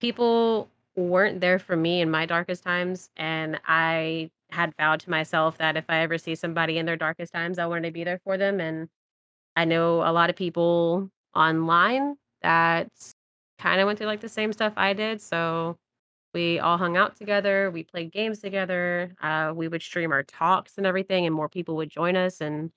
people 0.00 0.68
weren't 0.96 1.40
there 1.40 1.58
for 1.58 1.76
me 1.76 2.00
in 2.00 2.10
my 2.10 2.26
darkest 2.26 2.62
times, 2.62 3.10
and 3.16 3.60
I 3.66 4.30
had 4.52 4.74
vowed 4.78 5.00
to 5.00 5.10
myself 5.10 5.58
that 5.58 5.76
if 5.76 5.86
I 5.88 5.98
ever 5.98 6.18
see 6.18 6.34
somebody 6.36 6.78
in 6.78 6.86
their 6.86 6.96
darkest 6.96 7.32
times, 7.32 7.58
I 7.58 7.66
wanted 7.66 7.88
to 7.88 7.92
be 7.92 8.04
there 8.04 8.20
for 8.24 8.38
them, 8.38 8.60
and 8.60 8.88
I 9.56 9.64
know 9.66 10.02
a 10.02 10.12
lot 10.12 10.30
of 10.30 10.36
people 10.36 11.10
online 11.34 12.16
that 12.42 12.90
kinda 13.58 13.86
went 13.86 13.98
through, 13.98 14.08
like, 14.08 14.20
the 14.20 14.28
same 14.28 14.52
stuff 14.52 14.74
I 14.76 14.92
did, 14.94 15.20
so 15.20 15.78
we 16.34 16.58
all 16.60 16.78
hung 16.78 16.96
out 16.96 17.16
together, 17.16 17.70
we 17.72 17.84
played 17.84 18.12
games 18.12 18.40
together, 18.40 19.14
uh, 19.22 19.52
we 19.56 19.68
would 19.68 19.82
stream 19.82 20.12
our 20.12 20.24
talks 20.24 20.78
and 20.78 20.86
everything, 20.86 21.26
and 21.26 21.34
more 21.34 21.48
people 21.50 21.76
would 21.76 21.90
join 21.90 22.16
us, 22.16 22.40
and 22.40 22.72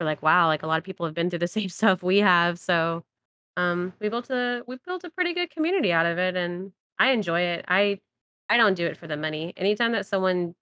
we're 0.00 0.06
like, 0.06 0.22
"Wow, 0.22 0.46
like, 0.48 0.62
a 0.62 0.66
lot 0.66 0.78
of 0.78 0.84
people 0.84 1.06
have 1.06 1.14
been 1.14 1.30
through 1.30 1.40
the 1.40 1.48
same 1.48 1.68
stuff 1.68 2.02
we 2.02 2.18
have," 2.18 2.58
so, 2.58 3.04
um, 3.56 3.94
we 4.00 4.08
built 4.10 4.30
a 4.30 4.64
we 4.68 4.78
built 4.86 5.04
a 5.04 5.10
pretty 5.10 5.34
good 5.34 5.50
community 5.50 5.92
out 5.92 6.06
of 6.06 6.18
it, 6.18 6.36
and 6.36 6.72
I 6.98 7.10
enjoy 7.12 7.40
it. 7.42 7.64
I 7.68 8.00
I 8.50 8.56
don't 8.58 8.74
do 8.74 8.86
it 8.86 8.96
for 8.98 9.06
the 9.08 9.16
money. 9.18 9.54
Anytime 9.56 9.92
that 9.92 10.06
someone 10.06 10.54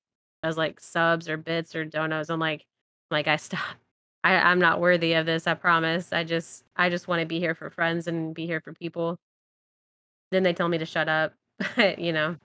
does, 0.45 0.57
like, 0.59 0.81
subs 0.81 1.29
or 1.29 1.37
bits 1.39 1.75
or 1.75 1.85
donos, 1.87 2.31
I'm 2.31 2.41
like 2.41 2.67
like, 3.11 3.29
"I 3.29 3.37
stop. 3.37 3.61
I 4.25 4.37
I'm 4.37 4.59
not 4.61 4.81
worthy 4.81 5.15
of 5.15 5.27
this, 5.27 5.47
I 5.47 5.55
promise. 5.55 6.13
I 6.13 6.25
just 6.25 6.65
I 6.77 6.91
just 6.91 7.09
wanna 7.09 7.27
be 7.27 7.41
here 7.41 7.55
for 7.55 7.71
friends 7.71 8.07
and 8.09 8.35
be 8.35 8.47
here 8.47 8.61
for 8.61 8.73
people." 8.75 9.19
Then 10.31 10.43
they 10.43 10.53
tell 10.53 10.69
me 10.69 10.79
to 10.79 10.87
shut 10.87 11.09
up, 11.09 11.35
but, 11.77 11.99
you 11.99 12.13
know? 12.13 12.37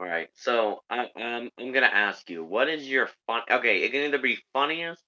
All 0.00 0.06
right. 0.06 0.28
So 0.34 0.82
I 0.88 1.04
um 1.16 1.50
I'm 1.58 1.72
gonna 1.72 1.86
ask 1.86 2.28
you, 2.30 2.42
what 2.44 2.68
is 2.68 2.88
your 2.88 3.08
fun? 3.26 3.42
Okay, 3.50 3.82
it 3.82 3.90
can 3.92 4.02
either 4.02 4.18
be 4.18 4.38
funniest 4.52 5.04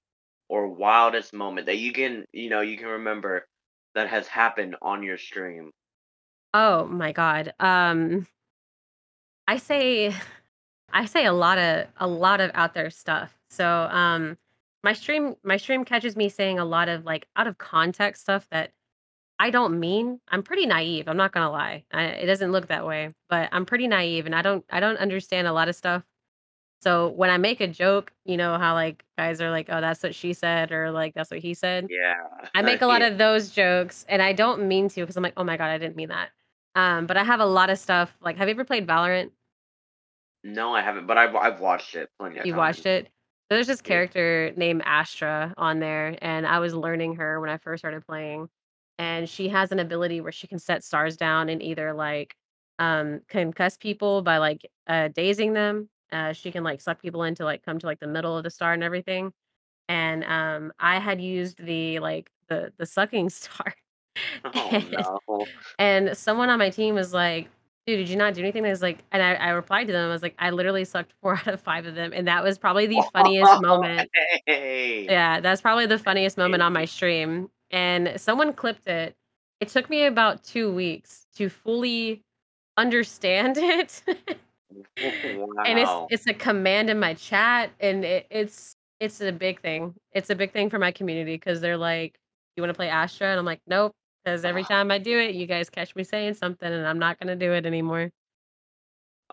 or 0.49 0.67
wildest 0.67 1.33
moment 1.33 1.65
that 1.67 1.77
you 1.77 1.91
can 1.93 2.25
you 2.31 2.49
know 2.49 2.61
you 2.61 2.77
can 2.77 2.87
remember 2.87 3.47
that 3.95 4.09
has 4.09 4.27
happened 4.27 4.75
on 4.81 5.03
your 5.03 5.17
stream. 5.17 5.71
Oh 6.53 6.85
my 6.87 7.11
god. 7.11 7.53
Um, 7.59 8.27
I 9.47 9.57
say 9.57 10.13
I 10.93 11.05
say 11.05 11.25
a 11.25 11.33
lot 11.33 11.57
of 11.57 11.87
a 11.97 12.07
lot 12.07 12.39
of 12.41 12.51
out 12.53 12.73
there 12.75 12.89
stuff. 12.91 13.37
So, 13.49 13.67
um, 13.67 14.37
my 14.83 14.93
stream 14.93 15.35
my 15.43 15.57
stream 15.57 15.85
catches 15.85 16.15
me 16.15 16.29
saying 16.29 16.59
a 16.59 16.65
lot 16.65 16.89
of, 16.89 17.05
like, 17.05 17.27
out 17.35 17.47
of 17.47 17.57
context 17.57 18.23
stuff 18.23 18.47
that 18.51 18.71
I 19.39 19.51
don't 19.51 19.79
mean. 19.79 20.21
I'm 20.29 20.43
pretty 20.43 20.65
naive, 20.67 21.07
I'm 21.09 21.17
not 21.17 21.33
gonna 21.33 21.51
lie. 21.51 21.85
I 21.91 22.03
it 22.05 22.27
doesn't 22.27 22.51
look 22.53 22.67
that 22.67 22.85
way, 22.87 23.13
but 23.29 23.49
I'm 23.53 23.65
pretty 23.65 23.87
naive, 23.87 24.25
and 24.27 24.35
I 24.35 24.41
don't 24.43 24.65
I 24.71 24.79
don't 24.81 24.97
understand 24.97 25.47
a 25.47 25.53
lot 25.53 25.69
of 25.69 25.75
stuff. 25.75 26.03
So, 26.83 27.09
when 27.09 27.29
I 27.31 27.37
make 27.37 27.61
a 27.61 27.67
joke, 27.67 28.13
you 28.25 28.37
know 28.37 28.57
how, 28.59 28.73
like, 28.75 29.05
guys 29.17 29.41
are 29.41 29.51
like, 29.51 29.67
"Oh, 29.69 29.81
that's 29.81 30.03
what 30.03 30.15
she 30.15 30.33
said," 30.33 30.71
or, 30.71 30.91
like, 30.91 31.13
"That's 31.15 31.31
what 31.31 31.39
he 31.41 31.53
said." 31.55 31.89
Yeah. 31.89 32.49
I 32.55 32.61
make 32.63 32.81
a 32.83 32.87
lot 32.87 33.01
of 33.03 33.17
those 33.19 33.51
jokes, 33.51 34.05
and 34.09 34.21
I 34.21 34.33
don't 34.33 34.67
mean 34.67 34.89
to, 34.89 35.01
because 35.01 35.17
I'm 35.17 35.23
like, 35.23 35.33
"Oh 35.37 35.43
my 35.45 35.57
god, 35.57 35.69
I 35.71 35.77
didn't 35.79 35.95
mean 35.97 36.09
that." 36.09 36.31
Um, 36.75 37.07
but 37.07 37.17
I 37.17 37.23
have 37.25 37.39
a 37.41 37.45
lot 37.45 37.69
of 37.71 37.79
stuff 37.79 38.17
like, 38.21 38.37
have 38.37 38.47
you 38.49 38.53
ever 38.55 38.65
played 38.65 38.87
Valorant? 38.87 39.31
No, 40.43 40.73
I 40.75 40.81
haven't, 40.81 41.07
but 41.07 41.17
I've 41.17 41.35
I've 41.35 41.59
watched 41.59 41.95
it 41.95 42.09
plenty 42.19 42.39
of 42.39 42.45
You 42.45 42.55
watched 42.55 42.85
it? 42.85 43.09
There's 43.49 43.67
this 43.67 43.81
character 43.81 44.51
named 44.55 44.81
Astra 44.85 45.53
on 45.57 45.79
there, 45.79 46.17
and 46.21 46.47
I 46.47 46.59
was 46.59 46.73
learning 46.73 47.15
her 47.15 47.39
when 47.39 47.49
I 47.49 47.57
first 47.57 47.81
started 47.81 48.05
playing, 48.05 48.49
and 48.97 49.29
she 49.29 49.49
has 49.49 49.71
an 49.71 49.79
ability 49.79 50.21
where 50.21 50.31
she 50.31 50.47
can 50.47 50.59
set 50.59 50.83
stars 50.83 51.17
down 51.17 51.49
and 51.49 51.61
either, 51.61 51.93
like, 51.93 52.35
um, 52.79 53.19
concuss 53.29 53.79
people 53.79 54.21
by, 54.21 54.37
like, 54.39 54.65
uh, 54.87 55.09
dazing 55.09 55.53
them, 55.53 55.89
uh, 56.11 56.33
she 56.33 56.51
can, 56.51 56.63
like, 56.63 56.81
suck 56.81 57.01
people 57.01 57.23
in 57.23 57.35
to, 57.35 57.45
like, 57.45 57.63
come 57.63 57.79
to, 57.79 57.85
like, 57.85 57.99
the 57.99 58.07
middle 58.07 58.35
of 58.37 58.43
the 58.43 58.49
star 58.49 58.73
and 58.73 58.83
everything, 58.83 59.33
and, 59.89 60.23
um, 60.25 60.73
I 60.79 60.99
had 60.99 61.21
used 61.21 61.59
the, 61.63 61.99
like, 61.99 62.31
the 62.49 62.73
the 62.77 62.85
sucking 62.87 63.29
star, 63.31 63.75
Oh 64.53 64.79
and 64.83 64.85
no. 64.91 65.19
and 65.79 66.17
someone 66.17 66.49
on 66.49 66.59
my 66.59 66.69
team 66.69 66.95
was 66.95 67.13
like, 67.13 67.49
"Dude, 67.85 67.97
did 67.99 68.09
you 68.09 68.15
not 68.15 68.33
do 68.33 68.41
anything?" 68.41 68.65
I 68.65 68.69
was 68.69 68.81
like 68.81 68.99
and 69.11 69.21
I 69.21 69.33
I 69.35 69.49
replied 69.49 69.87
to 69.87 69.93
them, 69.93 70.09
I 70.09 70.13
was 70.13 70.21
like, 70.21 70.35
"I 70.39 70.49
literally 70.51 70.85
sucked 70.85 71.13
4 71.21 71.35
out 71.35 71.47
of 71.47 71.61
5 71.61 71.85
of 71.85 71.95
them," 71.95 72.13
and 72.13 72.27
that 72.27 72.43
was 72.43 72.57
probably 72.57 72.85
the 72.87 73.03
funniest 73.13 73.61
moment 73.61 74.09
hey. 74.47 75.05
yeah, 75.05 75.39
that's 75.41 75.61
probably 75.61 75.85
the 75.85 75.97
funniest 75.99 76.37
moment 76.37 76.63
on 76.63 76.73
my 76.73 76.85
stream, 76.85 77.49
and 77.71 78.13
someone 78.19 78.53
clipped 78.53 78.87
it. 78.87 79.15
It 79.59 79.69
took 79.69 79.89
me 79.89 80.05
about 80.05 80.43
2 80.43 80.71
weeks 80.73 81.25
to 81.35 81.49
fully 81.49 82.21
understand 82.77 83.57
it, 83.59 84.01
wow. 84.07 85.47
and 85.65 85.79
it's 85.79 85.91
it's 86.09 86.27
a 86.27 86.33
command 86.33 86.89
in 86.89 86.99
my 86.99 87.13
chat, 87.15 87.71
and 87.79 88.05
it 88.05 88.27
it's 88.29 88.75
it's 88.99 89.19
a 89.21 89.31
big 89.31 89.61
thing. 89.61 89.93
It's 90.13 90.29
a 90.29 90.35
big 90.35 90.51
thing 90.53 90.69
for 90.69 90.79
my 90.79 90.91
community 90.91 91.35
because 91.35 91.61
they're 91.61 91.77
like, 91.77 92.17
"You 92.55 92.63
wanna 92.63 92.73
play 92.73 92.89
Astra?" 92.89 93.27
And 93.29 93.39
I'm 93.39 93.45
like, 93.45 93.61
"Nope," 93.67 93.93
because 94.23 94.45
every 94.45 94.63
Ah, 94.63 94.65
time 94.65 94.91
I 94.91 94.99
do 94.99 95.17
it, 95.19 95.35
you 95.35 95.47
guys 95.47 95.69
catch 95.69 95.95
me 95.95 96.03
saying 96.03 96.35
something, 96.35 96.71
and 96.71 96.87
I'm 96.87 96.99
not 96.99 97.19
gonna 97.19 97.35
do 97.35 97.53
it 97.53 97.65
anymore. 97.65 98.11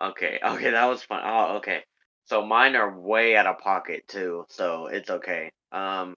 Okay, 0.00 0.38
okay, 0.44 0.70
that 0.70 0.86
was 0.86 1.02
fun. 1.02 1.22
Oh, 1.24 1.56
okay. 1.58 1.84
So 2.24 2.44
mine 2.46 2.76
are 2.76 2.98
way 2.98 3.36
out 3.36 3.46
of 3.46 3.58
pocket 3.58 4.06
too, 4.08 4.44
so 4.48 4.86
it's 4.86 5.10
okay. 5.10 5.50
Um, 5.72 6.14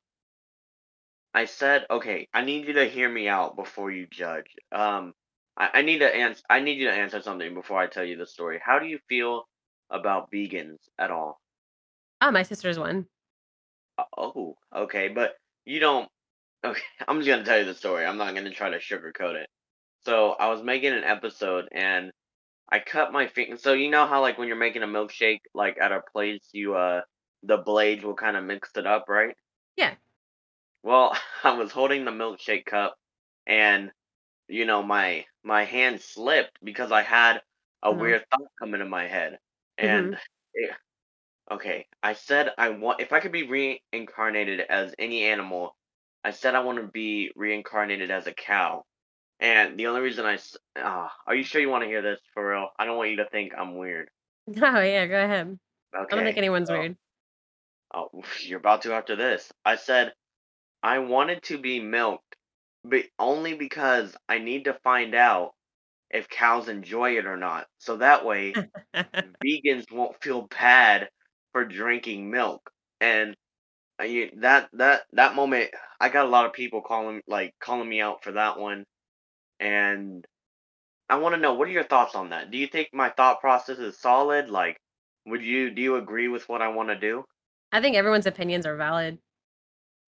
I 1.36 1.46
said, 1.46 1.86
okay, 1.92 2.28
I 2.34 2.44
need 2.44 2.66
you 2.68 2.74
to 2.74 2.86
hear 2.90 3.08
me 3.08 3.28
out 3.28 3.56
before 3.56 3.92
you 3.92 4.08
judge. 4.08 4.56
Um, 4.72 5.14
I, 5.56 5.70
I 5.76 5.82
need 5.84 6.00
to 6.00 6.16
answer. 6.16 6.44
I 6.50 6.60
need 6.60 6.80
you 6.80 6.88
to 6.88 6.94
answer 6.94 7.22
something 7.22 7.54
before 7.54 7.80
I 7.80 7.86
tell 7.88 8.04
you 8.04 8.18
the 8.18 8.26
story. 8.26 8.60
How 8.64 8.80
do 8.80 8.88
you 8.88 8.98
feel 9.10 9.48
about 9.92 10.32
vegans 10.32 10.90
at 10.98 11.12
all? 11.12 11.40
Oh, 12.22 12.32
my 12.32 12.44
sister's 12.44 12.80
one. 12.80 13.08
Oh, 14.18 14.56
okay, 14.76 15.08
but 15.10 15.36
you 15.66 15.80
don't. 15.80 16.10
Okay, 16.64 16.82
I'm 17.08 17.18
just 17.20 17.28
gonna 17.28 17.44
tell 17.46 17.60
you 17.60 17.66
the 17.66 17.74
story. 17.74 18.06
I'm 18.06 18.18
not 18.18 18.36
gonna 18.36 18.52
try 18.52 18.70
to 18.70 18.80
sugarcoat 18.80 19.36
it. 19.36 19.50
So 20.06 20.32
I 20.34 20.50
was 20.50 20.64
making 20.64 20.94
an 20.94 21.04
episode 21.04 21.70
and 21.72 22.12
I 22.72 22.80
cut 22.82 23.14
my 23.14 23.28
finger. 23.28 23.58
So 23.58 23.74
you 23.74 23.90
know 23.92 24.08
how 24.08 24.22
like 24.22 24.38
when 24.40 24.48
you're 24.50 24.58
making 24.58 24.84
a 24.84 24.88
milkshake, 24.88 25.42
like 25.54 25.78
at 25.80 25.92
a 25.94 26.02
place, 26.14 26.50
you 26.54 26.76
uh 26.76 27.04
the 27.44 27.58
blades 27.60 28.04
will 28.06 28.16
kind 28.16 28.38
of 28.38 28.46
mix 28.46 28.72
it 28.78 28.88
up, 28.88 29.06
right? 29.10 29.36
Yeah. 29.76 29.96
Well, 30.84 31.18
I 31.44 31.54
was 31.58 31.72
holding 31.72 32.06
the 32.06 32.12
milkshake 32.12 32.66
cup, 32.66 32.96
and 33.48 33.92
you 34.50 34.66
know 34.66 34.84
my 34.84 35.26
my 35.44 35.66
hand 35.66 36.02
slipped 36.02 36.60
because 36.64 36.92
I 36.92 37.04
had 37.04 37.44
a 37.84 37.92
Uh-huh. 37.92 37.94
weird 37.94 38.26
thought 38.32 38.52
come 38.60 38.74
into 38.76 38.86
my 38.88 39.08
head, 39.08 39.40
and 39.78 40.18
it, 40.54 40.76
okay, 41.52 41.88
I 42.04 42.14
said 42.14 42.52
I 42.58 42.70
want 42.72 43.02
if 43.02 43.14
I 43.14 43.20
could 43.22 43.32
be 43.34 43.44
reincarnated 43.94 44.62
as 44.62 44.96
any 45.00 45.26
animal, 45.26 45.76
I 46.24 46.32
said 46.32 46.56
I 46.56 46.62
want 46.62 46.80
to 46.80 46.88
be 46.88 47.32
reincarnated 47.36 48.12
as 48.12 48.28
a 48.28 48.34
cow. 48.34 48.86
And 49.40 49.80
the 49.80 49.88
only 49.88 50.02
reason 50.02 50.26
I 50.26 50.36
s- 50.36 50.58
ah, 50.78 51.14
are 51.28 51.36
you 51.36 51.44
sure 51.44 51.62
you 51.62 51.70
want 51.70 51.84
to 51.84 51.90
hear 51.90 52.02
this 52.02 52.22
for 52.34 52.52
real? 52.52 52.70
I 52.80 52.86
don't 52.86 52.98
want 52.98 53.12
you 53.12 53.18
to 53.18 53.30
think 53.30 53.54
I'm 53.58 53.78
weird. 53.78 54.10
Oh, 54.62 54.82
yeah, 54.82 55.06
go 55.08 55.24
ahead. 55.24 55.60
I 56.10 56.16
don't 56.16 56.24
think 56.24 56.38
anyone's 56.38 56.70
so 56.70 56.74
weird. 56.74 56.98
oh, 57.94 58.10
you're 58.42 58.60
about 58.60 58.82
to 58.84 58.94
after 58.94 59.16
this. 59.16 59.52
I 59.66 59.76
said 59.76 60.14
I 60.84 61.00
wanted 61.00 61.44
to 61.44 61.60
be 61.60 61.80
milked, 61.82 62.36
but 62.84 63.06
only 63.20 63.56
because 63.56 64.16
I 64.30 64.40
need 64.40 64.66
to 64.66 64.74
find 64.84 65.16
out 65.16 65.54
if 66.12 66.30
cows 66.30 66.70
enjoy 66.70 67.18
it 67.18 67.26
or 67.28 67.38
not. 67.38 67.68
So 67.80 67.98
that 67.98 68.26
way, 68.26 68.60
vegans 69.44 69.92
won't 69.92 70.22
feel 70.24 70.44
bad 70.44 71.10
for 71.54 71.66
drinking 71.66 72.32
milk. 72.32 72.72
And 73.02 73.36
you, 74.02 74.32
that 74.38 74.70
that 74.74 75.04
that 75.14 75.36
moment, 75.36 75.72
I 76.00 76.10
got 76.10 76.26
a 76.26 76.30
lot 76.30 76.46
of 76.46 76.54
people 76.54 76.82
calling 76.82 77.22
like 77.28 77.54
calling 77.60 77.88
me 77.88 78.02
out 78.02 78.24
for 78.24 78.32
that 78.34 78.60
one. 78.60 78.84
And 79.60 80.26
I 81.10 81.18
want 81.18 81.36
to 81.36 81.42
know 81.42 81.54
what 81.54 81.68
are 81.68 81.72
your 81.72 81.84
thoughts 81.84 82.16
on 82.16 82.30
that? 82.30 82.52
Do 82.52 82.58
you 82.58 82.68
think 82.68 82.90
my 82.94 83.10
thought 83.10 83.42
process 83.42 83.80
is 83.80 84.00
solid? 84.00 84.50
Like, 84.50 84.78
would 85.26 85.44
you 85.44 85.72
do 85.72 85.82
you 85.82 85.96
agree 85.98 86.28
with 86.28 86.48
what 86.50 86.62
I 86.62 86.70
want 86.70 86.90
to 86.90 86.96
do? 87.00 87.24
I 87.72 87.82
think 87.82 87.96
everyone's 87.96 88.26
opinions 88.28 88.66
are 88.66 88.78
valid. 88.78 89.20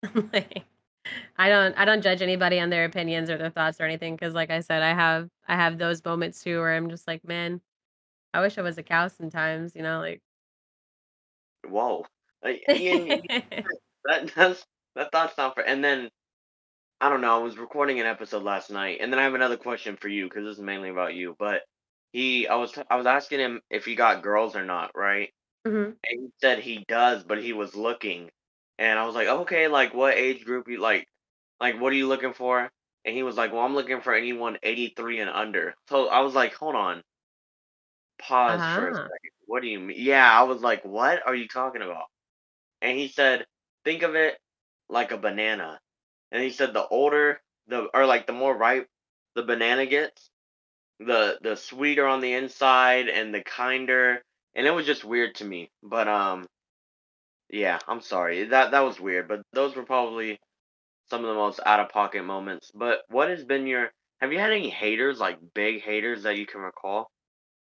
Like, 0.33 0.65
I 1.39 1.49
don't 1.49 1.77
I 1.79 1.85
don't 1.85 2.03
judge 2.03 2.23
anybody 2.23 2.61
on 2.61 2.71
their 2.71 2.85
opinions 2.85 3.31
or 3.31 3.39
their 3.39 3.51
thoughts 3.51 3.81
or 3.81 3.85
anything 3.85 4.15
because, 4.17 4.35
like 4.35 4.51
I 4.51 4.61
said, 4.61 4.83
I 4.83 4.95
have 4.95 5.29
I 5.49 5.57
have 5.57 5.79
those 5.79 6.05
moments 6.05 6.43
too 6.43 6.61
where 6.61 6.75
I'm 6.77 6.89
just 6.91 7.07
like, 7.09 7.25
"Man, 7.25 7.61
I 8.35 8.41
wish 8.41 8.59
I 8.59 8.63
was 8.63 8.79
a 8.79 8.83
cow 8.83 9.09
sometimes," 9.09 9.75
you 9.77 9.83
know, 9.83 10.01
like 10.01 10.23
Whoa, 11.69 12.07
like, 12.45 12.63
that 14.05 14.33
that's 14.37 14.67
that 14.97 15.13
thought's 15.13 15.37
not 15.39 15.55
for. 15.55 15.63
And 15.63 15.85
then 15.85 16.11
I 17.01 17.09
don't 17.11 17.21
know. 17.21 17.37
I 17.39 17.43
was 17.43 17.59
recording 17.59 18.01
an 18.01 18.07
episode 18.07 18.43
last 18.45 18.71
night, 18.71 18.99
and 19.01 19.13
then 19.13 19.21
I 19.21 19.25
have 19.25 19.35
another 19.35 19.57
question 19.57 19.97
for 19.97 20.09
you 20.09 20.25
because 20.27 20.45
this 20.45 20.59
is 20.59 20.63
mainly 20.65 20.91
about 20.91 21.15
you. 21.15 21.37
But 21.39 21.63
he, 22.13 22.49
I 22.49 22.57
was, 22.57 22.73
t- 22.73 22.83
I 22.91 22.97
was 22.97 23.07
asking 23.07 23.41
him 23.41 23.61
if 23.71 23.85
he 23.87 23.95
got 23.97 24.23
girls 24.23 24.57
or 24.57 24.65
not, 24.65 24.93
right? 24.97 25.31
Mhm. 25.65 25.97
And 26.11 26.21
he 26.23 26.29
said 26.41 26.61
he 26.61 26.85
does, 26.89 27.25
but 27.25 27.43
he 27.43 27.53
was 27.53 27.75
looking, 27.77 28.31
and 28.79 28.99
I 28.99 29.07
was 29.07 29.15
like, 29.17 29.29
okay, 29.29 29.69
like 29.69 29.95
what 29.95 30.17
age 30.17 30.45
group 30.45 30.69
you 30.69 30.79
like, 30.81 31.07
like 31.61 31.81
what 31.81 31.93
are 31.93 31.97
you 31.97 32.09
looking 32.09 32.35
for? 32.35 32.71
And 33.05 33.15
he 33.17 33.23
was 33.25 33.37
like, 33.37 33.53
well, 33.53 33.63
I'm 33.63 33.75
looking 33.75 34.01
for 34.03 34.15
anyone 34.15 34.59
83 34.63 35.21
and 35.21 35.31
under. 35.31 35.75
So 35.91 36.09
I 36.09 36.21
was 36.21 36.35
like, 36.35 36.55
hold 36.55 36.77
on, 36.77 37.03
pause 38.19 38.67
for 38.67 38.89
a 38.89 38.95
Uh-huh. 38.95 39.09
second. 39.13 39.31
What 39.47 39.63
do 39.63 39.69
you 39.69 39.79
mean? 39.81 39.97
Yeah, 40.01 40.29
I 40.31 40.43
was 40.45 40.63
like, 40.63 40.85
what 40.85 41.27
are 41.27 41.35
you 41.35 41.49
talking 41.49 41.83
about? 41.83 42.05
And 42.85 42.99
he 42.99 43.09
said, 43.09 43.47
think 43.85 44.03
of 44.03 44.15
it 44.15 44.39
like 44.89 45.11
a 45.11 45.19
banana. 45.19 45.81
And 46.31 46.43
he 46.43 46.51
said 46.51 46.75
the 46.75 46.87
older 46.87 47.41
the 47.67 47.89
or 47.95 48.07
like 48.07 48.27
the 48.27 48.33
more 48.33 48.57
ripe 48.57 48.89
the 49.35 49.43
banana 49.43 49.87
gets, 49.87 50.29
the 51.01 51.39
the 51.43 51.57
sweeter 51.57 52.07
on 52.07 52.21
the 52.21 52.35
inside 52.35 53.09
and 53.09 53.35
the 53.35 53.43
kinder. 53.43 54.23
And 54.55 54.67
it 54.67 54.71
was 54.71 54.87
just 54.87 55.05
weird 55.05 55.35
to 55.37 55.45
me. 55.45 55.71
But 55.83 56.09
um 56.09 56.47
yeah, 57.51 57.79
I'm 57.89 58.01
sorry. 58.03 58.45
That 58.45 58.73
that 58.73 58.81
was 58.81 59.01
weird, 59.01 59.29
but 59.29 59.43
those 59.53 59.75
were 59.77 59.85
probably 59.85 60.39
some 61.11 61.23
of 61.23 61.29
the 61.29 61.35
most 61.35 61.61
out 61.67 61.81
of 61.81 61.89
pocket 61.91 62.25
moments. 62.25 62.71
But 62.75 63.01
what 63.09 63.31
has 63.31 63.45
been 63.45 63.67
your 63.67 63.91
have 64.21 64.33
you 64.33 64.39
had 64.39 64.53
any 64.53 64.71
haters, 64.71 65.19
like 65.21 65.39
big 65.55 65.83
haters 65.83 66.23
that 66.25 66.37
you 66.37 66.47
can 66.47 66.61
recall? 66.61 67.11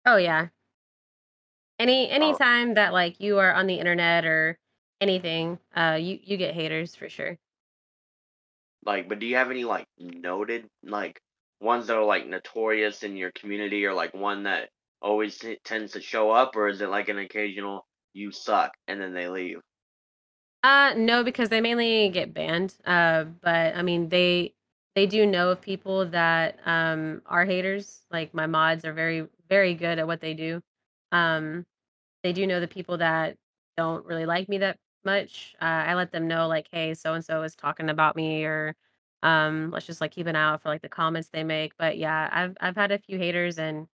Oh, 0.06 0.18
yeah. 0.18 0.48
Any 1.80 2.10
Oh, 2.10 2.14
anytime 2.14 2.74
that, 2.76 2.94
like, 2.94 3.20
you 3.22 3.38
are 3.40 3.54
on 3.54 3.68
the 3.68 3.80
internet 3.80 4.26
or 4.26 4.58
anything, 5.02 5.60
uh, 5.76 5.98
you 6.00 6.20
you 6.24 6.38
get 6.38 6.54
haters 6.56 6.96
for 6.96 7.10
sure. 7.10 7.38
like 8.86 9.10
but 9.10 9.20
do 9.20 9.26
you 9.26 9.36
have 9.36 9.52
any 9.52 9.64
like 9.64 9.86
noted 9.98 10.68
like 10.84 11.22
ones 11.62 11.88
that 11.88 11.98
are 11.98 12.04
like 12.06 12.28
notorious 12.28 13.04
in 13.04 13.18
your 13.18 13.32
community 13.32 13.86
or 13.86 13.94
like 13.94 14.14
one 14.14 14.44
that 14.44 14.70
always 15.02 15.38
t- 15.38 15.60
tends 15.64 15.94
to 15.94 16.02
show 16.02 16.32
up 16.32 16.56
or 16.56 16.68
is 16.68 16.82
it 16.82 16.90
like 16.90 17.10
an 17.10 17.20
occasional 17.20 17.86
you 18.14 18.32
suck 18.32 18.72
and 18.88 19.00
then 19.02 19.14
they 19.14 19.28
leave? 19.30 19.60
Uh, 20.64 20.94
no, 20.98 21.24
because 21.24 21.50
they 21.50 21.62
mainly 21.62 22.10
get 22.10 22.34
banned. 22.34 22.76
Uh, 22.86 23.24
but 23.24 23.76
I 23.76 23.82
mean, 23.82 24.10
they 24.10 24.54
they 24.96 25.06
do 25.08 25.26
know 25.26 25.52
of 25.52 25.62
people 25.62 26.06
that 26.08 26.60
um 26.66 27.22
are 27.26 27.46
haters. 27.46 28.02
Like 28.12 28.34
my 28.34 28.48
mods 28.48 28.86
are 28.86 28.94
very 28.94 29.28
very 29.50 29.74
good 29.74 30.00
at 30.00 30.08
what 30.08 30.22
they 30.22 30.34
do. 30.34 30.62
Um, 31.12 31.66
they 32.24 32.34
do 32.34 32.48
know 32.48 32.60
the 32.60 32.68
people 32.68 32.98
that 33.00 33.38
don't 33.78 34.06
really 34.06 34.26
like 34.26 34.50
me 34.50 34.60
that 34.60 34.78
much. 35.06 35.56
Uh, 35.62 35.66
I 35.66 35.96
let 35.96 36.12
them 36.12 36.28
know 36.28 36.48
like, 36.48 36.68
hey, 36.72 36.94
so 36.94 37.14
and 37.14 37.24
so 37.26 37.44
is 37.44 37.56
talking 37.56 37.90
about 37.90 38.16
me, 38.16 38.46
or 38.46 38.76
um, 39.24 39.72
let's 39.72 39.86
just 39.86 40.02
like 40.02 40.12
keep 40.12 40.28
an 40.28 40.36
eye 40.36 40.44
out 40.54 40.62
for 40.62 40.70
like 40.70 40.82
the 40.82 40.90
comments 40.90 41.30
they 41.30 41.44
make. 41.44 41.78
But 41.78 41.98
yeah, 41.98 42.30
I've 42.32 42.58
I've 42.62 42.76
had 42.76 42.92
a 42.92 43.00
few 43.00 43.18
haters, 43.18 43.60
and 43.60 43.88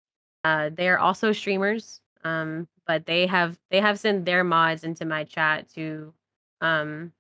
uh, 0.44 0.70
they're 0.74 1.00
also 1.00 1.32
streamers. 1.32 2.02
Um, 2.24 2.68
but 2.88 3.06
they 3.06 3.28
have 3.28 3.60
they 3.72 3.82
have 3.82 4.00
sent 4.00 4.26
their 4.26 4.44
mods 4.44 4.84
into 4.84 5.06
my 5.06 5.24
chat 5.24 5.70
to 5.76 6.14
um 6.62 7.12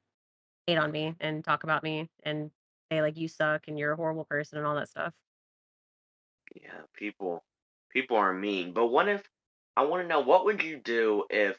hate 0.67 0.77
on 0.77 0.91
me 0.91 1.15
and 1.19 1.43
talk 1.43 1.63
about 1.63 1.83
me 1.83 2.09
and 2.23 2.51
say 2.91 3.01
like 3.01 3.17
you 3.17 3.27
suck 3.27 3.67
and 3.67 3.77
you're 3.77 3.93
a 3.93 3.95
horrible 3.95 4.25
person 4.25 4.57
and 4.57 4.67
all 4.67 4.75
that 4.75 4.89
stuff. 4.89 5.13
Yeah, 6.55 6.81
people 6.93 7.43
people 7.91 8.17
are 8.17 8.33
mean. 8.33 8.73
But 8.73 8.87
what 8.87 9.07
if 9.07 9.23
I 9.75 9.83
want 9.85 10.03
to 10.03 10.07
know 10.07 10.21
what 10.21 10.45
would 10.45 10.63
you 10.63 10.77
do 10.77 11.25
if 11.29 11.57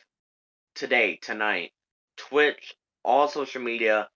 today, 0.75 1.16
tonight, 1.16 1.73
Twitch, 2.16 2.75
all 3.04 3.28
social 3.28 3.62
media 3.62 4.08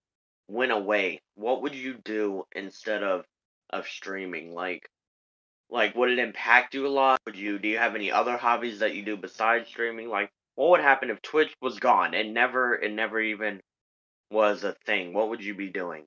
went 0.49 0.73
away? 0.73 1.21
What 1.37 1.63
would 1.63 1.75
you 1.75 1.95
do 2.05 2.45
instead 2.53 3.03
of 3.03 3.25
of 3.71 3.87
streaming? 3.87 4.53
Like 4.53 4.89
Like, 5.71 5.95
would 5.97 6.11
it 6.11 6.19
impact 6.19 6.75
you 6.75 6.87
a 6.87 6.89
lot? 6.89 7.21
Would 7.27 7.37
you 7.37 7.59
do 7.59 7.69
you 7.69 7.79
have 7.79 7.95
any 7.95 8.11
other 8.13 8.37
hobbies 8.37 8.81
that 8.81 8.95
you 8.95 9.03
do 9.05 9.17
besides 9.17 9.69
streaming? 9.69 10.09
Like, 10.09 10.31
what 10.57 10.71
would 10.71 10.81
happen 10.81 11.11
if 11.11 11.23
Twitch 11.23 11.55
was 11.63 11.79
gone 11.79 12.15
and 12.15 12.35
never 12.35 12.75
it 12.77 12.93
never 12.93 13.21
even 13.21 13.61
was 14.31 14.65
a 14.65 14.75
thing? 14.87 15.13
What 15.13 15.31
would 15.31 15.43
you 15.43 15.55
be 15.55 15.69
doing? 15.69 16.07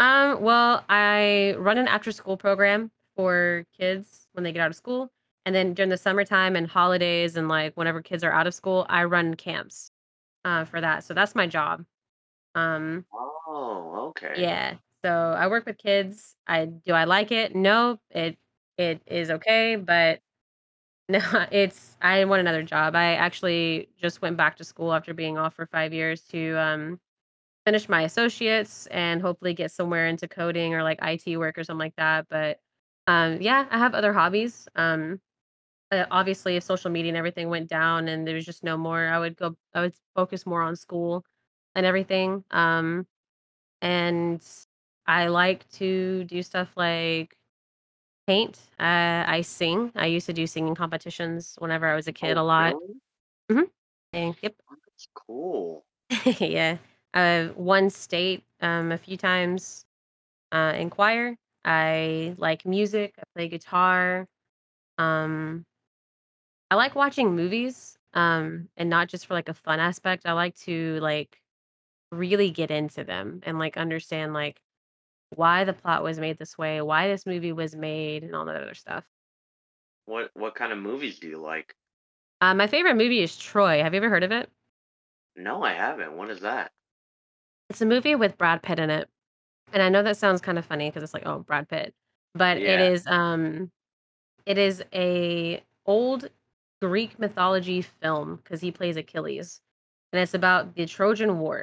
Um, 0.00 0.40
well, 0.42 0.84
I 0.88 1.54
run 1.58 1.78
an 1.78 1.88
after 1.88 2.12
school 2.12 2.36
program 2.36 2.90
for 3.16 3.64
kids 3.78 4.26
when 4.32 4.44
they 4.44 4.52
get 4.52 4.60
out 4.60 4.70
of 4.70 4.76
school. 4.76 5.10
And 5.46 5.54
then 5.54 5.74
during 5.74 5.90
the 5.90 5.96
summertime 5.96 6.56
and 6.56 6.66
holidays 6.66 7.36
and 7.36 7.48
like 7.48 7.74
whenever 7.76 8.02
kids 8.02 8.24
are 8.24 8.32
out 8.32 8.46
of 8.46 8.54
school, 8.54 8.86
I 8.88 9.04
run 9.04 9.34
camps 9.34 9.90
uh, 10.44 10.64
for 10.64 10.80
that. 10.80 11.04
So 11.04 11.14
that's 11.14 11.34
my 11.34 11.46
job. 11.46 11.84
Um, 12.54 13.06
Oh, 13.12 14.08
okay. 14.10 14.34
yeah. 14.36 14.76
So 15.04 15.10
I 15.10 15.48
work 15.48 15.66
with 15.66 15.78
kids. 15.78 16.36
I 16.46 16.66
do 16.66 16.92
I 16.92 17.04
like 17.04 17.30
it? 17.32 17.54
No, 17.54 17.98
it 18.10 18.38
it 18.78 19.02
is 19.06 19.30
okay, 19.30 19.76
but 19.76 20.20
no, 21.10 21.20
it's 21.52 21.96
I 22.02 22.24
want 22.26 22.40
another 22.40 22.62
job. 22.64 22.96
I 22.96 23.14
actually 23.14 23.90
just 23.98 24.22
went 24.22 24.36
back 24.38 24.56
to 24.58 24.64
school 24.64 24.92
after 24.94 25.14
being 25.14 25.38
off 25.38 25.54
for 25.54 25.66
five 25.66 25.92
years 25.94 26.22
to 26.28 26.56
um 26.58 27.00
finish 27.66 27.88
my 27.88 28.02
associates 28.02 28.86
and 28.88 29.22
hopefully 29.22 29.54
get 29.54 29.72
somewhere 29.72 30.06
into 30.08 30.28
coding 30.28 30.74
or 30.74 30.82
like 30.84 31.00
IT 31.02 31.36
work 31.38 31.58
or 31.58 31.64
something 31.64 31.80
like 31.80 31.96
that. 31.96 32.26
But 32.30 32.60
um, 33.08 33.40
yeah, 33.42 33.66
I 33.70 33.78
have 33.78 33.94
other 33.94 34.12
hobbies. 34.14 34.68
Um, 34.76 35.20
uh, 36.00 36.06
obviously, 36.10 36.56
if 36.56 36.64
social 36.64 36.90
media 36.90 37.10
and 37.10 37.16
everything 37.18 37.48
went 37.48 37.68
down 37.68 38.08
and 38.08 38.26
there 38.26 38.34
was 38.34 38.44
just 38.46 38.64
no 38.64 38.76
more, 38.76 39.06
I 39.08 39.18
would 39.18 39.36
go. 39.36 39.56
I 39.74 39.82
would 39.82 39.94
focus 40.14 40.46
more 40.46 40.62
on 40.62 40.76
school 40.76 41.24
and 41.74 41.86
everything. 41.86 42.44
Um, 42.50 43.06
and 43.82 44.42
I 45.06 45.28
like 45.28 45.68
to 45.72 46.24
do 46.24 46.42
stuff 46.42 46.70
like 46.76 47.36
paint. 48.26 48.58
Uh, 48.80 49.24
I 49.26 49.42
sing. 49.42 49.92
I 49.94 50.06
used 50.06 50.26
to 50.26 50.32
do 50.32 50.46
singing 50.46 50.74
competitions 50.74 51.56
whenever 51.58 51.86
I 51.86 51.94
was 51.94 52.08
a 52.08 52.12
kid 52.12 52.36
Oh, 52.36 52.42
a 52.42 52.44
lot. 52.44 52.74
really? 52.74 52.94
hmm 53.50 53.62
And 54.12 54.36
yep, 54.42 54.54
That's 54.70 55.08
cool. 55.14 55.84
yeah. 56.40 56.78
I've 57.12 57.56
won 57.56 57.90
state 57.90 58.44
um, 58.60 58.92
a 58.92 58.98
few 58.98 59.16
times 59.16 59.84
uh, 60.52 60.74
in 60.76 60.90
choir. 60.90 61.36
I 61.64 62.34
like 62.38 62.66
music. 62.66 63.14
I 63.18 63.22
play 63.34 63.48
guitar. 63.48 64.26
Um, 64.98 65.64
I 66.70 66.76
like 66.76 66.94
watching 66.94 67.36
movies, 67.36 67.98
um, 68.14 68.68
and 68.76 68.90
not 68.90 69.08
just 69.08 69.26
for 69.26 69.34
like 69.34 69.48
a 69.48 69.54
fun 69.54 69.80
aspect. 69.80 70.26
I 70.26 70.32
like 70.32 70.56
to 70.60 70.98
like 71.00 71.40
really 72.12 72.50
get 72.50 72.70
into 72.70 73.04
them 73.04 73.40
and 73.44 73.58
like 73.58 73.76
understand 73.76 74.34
like 74.34 74.60
why 75.30 75.64
the 75.64 75.74
plot 75.74 76.02
was 76.04 76.20
made 76.20 76.38
this 76.38 76.58
way, 76.58 76.82
why 76.82 77.08
this 77.08 77.26
movie 77.26 77.52
was 77.52 77.76
made, 77.76 78.24
and 78.24 78.34
all 78.36 78.46
that 78.46 78.56
other 78.62 78.74
stuff. 78.74 79.04
What 80.06 80.30
what 80.34 80.54
kind 80.54 80.72
of 80.72 80.78
movies 80.78 81.18
do 81.18 81.28
you 81.28 81.38
like? 81.38 81.76
Uh, 82.40 82.54
my 82.54 82.66
favorite 82.66 82.96
movie 82.96 83.20
is 83.22 83.36
Troy. 83.36 83.82
Have 83.82 83.94
you 83.94 83.98
ever 83.98 84.08
heard 84.10 84.22
of 84.24 84.32
it? 84.32 84.50
No, 85.36 85.62
I 85.62 85.74
haven't. 85.74 86.16
What 86.16 86.28
is 86.30 86.40
that? 86.40 86.72
It's 87.70 87.80
a 87.80 87.86
movie 87.86 88.14
with 88.14 88.36
Brad 88.38 88.62
Pitt 88.62 88.78
in 88.78 88.90
it, 88.90 89.08
and 89.72 89.82
I 89.82 89.88
know 89.88 90.02
that 90.02 90.16
sounds 90.16 90.40
kind 90.40 90.58
of 90.58 90.66
funny 90.66 90.90
because 90.90 91.02
it's 91.02 91.14
like, 91.14 91.26
oh, 91.26 91.40
Brad 91.40 91.68
Pitt, 91.68 91.94
but 92.34 92.58
it 92.58 92.62
Yeah. 92.62 92.80
is 92.80 93.06
um 93.06 93.72
It 94.46 94.58
is 94.58 94.84
a 94.94 95.62
old 95.86 96.30
Greek 96.86 97.18
mythology 97.18 97.80
film 97.82 98.36
because 98.36 98.60
he 98.60 98.70
plays 98.70 98.96
Achilles, 98.96 99.60
and 100.12 100.20
it's 100.20 100.34
about 100.34 100.74
the 100.74 100.84
Trojan 100.86 101.38
War, 101.38 101.62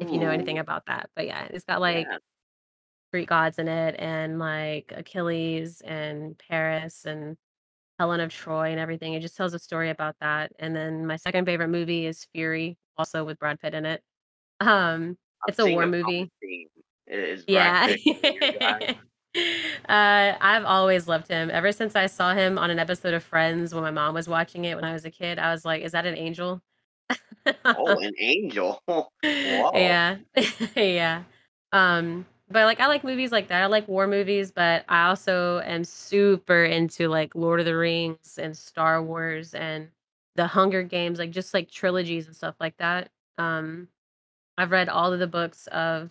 if 0.00 0.10
you 0.10 0.18
know 0.18 0.30
anything 0.30 0.58
about 0.58 0.86
that. 0.86 1.10
But 1.14 1.26
yeah, 1.26 1.46
it's 1.50 1.64
got 1.64 1.80
like 1.80 2.06
yeah. 2.10 2.18
Greek 3.12 3.28
gods 3.28 3.58
in 3.60 3.68
it 3.68 3.94
and 3.98 4.38
like 4.40 4.92
Achilles 4.96 5.80
and 5.84 6.36
Paris 6.38 7.04
and 7.04 7.36
Helen 8.00 8.20
of 8.20 8.32
Troy 8.32 8.70
and 8.72 8.80
everything. 8.80 9.14
It 9.14 9.20
just 9.20 9.36
tells 9.36 9.54
a 9.54 9.58
story 9.60 9.90
about 9.90 10.16
that. 10.20 10.50
And 10.58 10.74
then 10.74 11.06
my 11.06 11.14
second 11.16 11.44
favorite 11.44 11.68
movie 11.68 12.06
is 12.06 12.26
Fury, 12.32 12.76
also 12.98 13.24
with 13.24 13.38
Brad 13.38 13.60
Pitt 13.60 13.74
in 13.74 13.86
it. 13.86 14.02
Um, 14.58 15.16
it's 15.46 15.60
a 15.60 15.72
war 15.72 15.86
movie. 15.86 16.28
theme. 16.40 16.68
I- 17.08 17.12
Is 17.12 17.44
Yeah. 17.46 17.94
Pitt 19.34 19.56
your 19.64 19.72
guy? 19.86 20.30
Uh, 20.32 20.36
I've 20.40 20.64
always 20.64 21.08
loved 21.08 21.28
him. 21.28 21.50
Ever 21.50 21.72
since 21.72 21.96
I 21.96 22.06
saw 22.06 22.34
him 22.34 22.58
on 22.58 22.70
an 22.70 22.78
episode 22.78 23.14
of 23.14 23.22
Friends 23.22 23.74
when 23.74 23.82
my 23.82 23.90
mom 23.90 24.14
was 24.14 24.28
watching 24.28 24.64
it 24.64 24.76
when 24.76 24.84
I 24.84 24.92
was 24.92 25.04
a 25.04 25.10
kid, 25.10 25.38
I 25.38 25.52
was 25.52 25.64
like, 25.64 25.82
"Is 25.82 25.92
that 25.92 26.06
an 26.06 26.16
angel?" 26.16 26.62
Oh, 27.64 27.98
an 28.00 28.14
angel. 28.20 28.80
Yeah. 29.22 30.16
Yeah. 30.76 31.24
Um, 31.72 32.26
but, 32.50 32.64
like, 32.66 32.80
I 32.80 32.86
like 32.86 33.04
movies 33.04 33.32
like 33.32 33.48
that. 33.48 33.62
I 33.62 33.66
like 33.66 33.88
war 33.88 34.06
movies, 34.06 34.52
but 34.52 34.84
I 34.88 35.06
also 35.08 35.60
am 35.60 35.84
super 35.84 36.64
into, 36.64 37.08
like, 37.08 37.34
Lord 37.34 37.60
of 37.60 37.66
the 37.66 37.76
Rings 37.76 38.38
and 38.38 38.56
Star 38.56 39.02
Wars 39.02 39.54
and 39.54 39.88
The 40.36 40.46
Hunger 40.46 40.82
Games, 40.82 41.18
like, 41.18 41.30
just, 41.32 41.54
like, 41.54 41.70
trilogies 41.70 42.26
and 42.26 42.36
stuff 42.36 42.54
like 42.60 42.76
that. 42.78 43.10
Um, 43.38 43.88
I've 44.58 44.70
read 44.72 44.88
all 44.88 45.12
of 45.12 45.18
the 45.20 45.26
books 45.26 45.66
of 45.68 46.10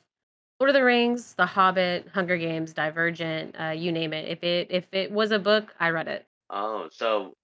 Lord 0.63 0.69
of 0.69 0.76
the 0.76 0.86
Rings, 0.86 1.36
The 1.36 1.45
Hobbit, 1.45 2.08
Hunger 2.08 2.38
Games, 2.38 2.71
Divergent, 2.73 3.60
uh, 3.60 3.71
you 3.71 3.91
name 3.91 4.13
it. 4.13 4.30
If 4.30 4.45
it 4.45 4.67
if 4.71 4.88
it 4.93 5.12
was 5.12 5.32
a 5.32 5.38
book, 5.39 5.76
I 5.78 5.89
read 5.89 6.08
it. 6.08 6.26
Oh, 6.49 6.89
so 6.91 7.36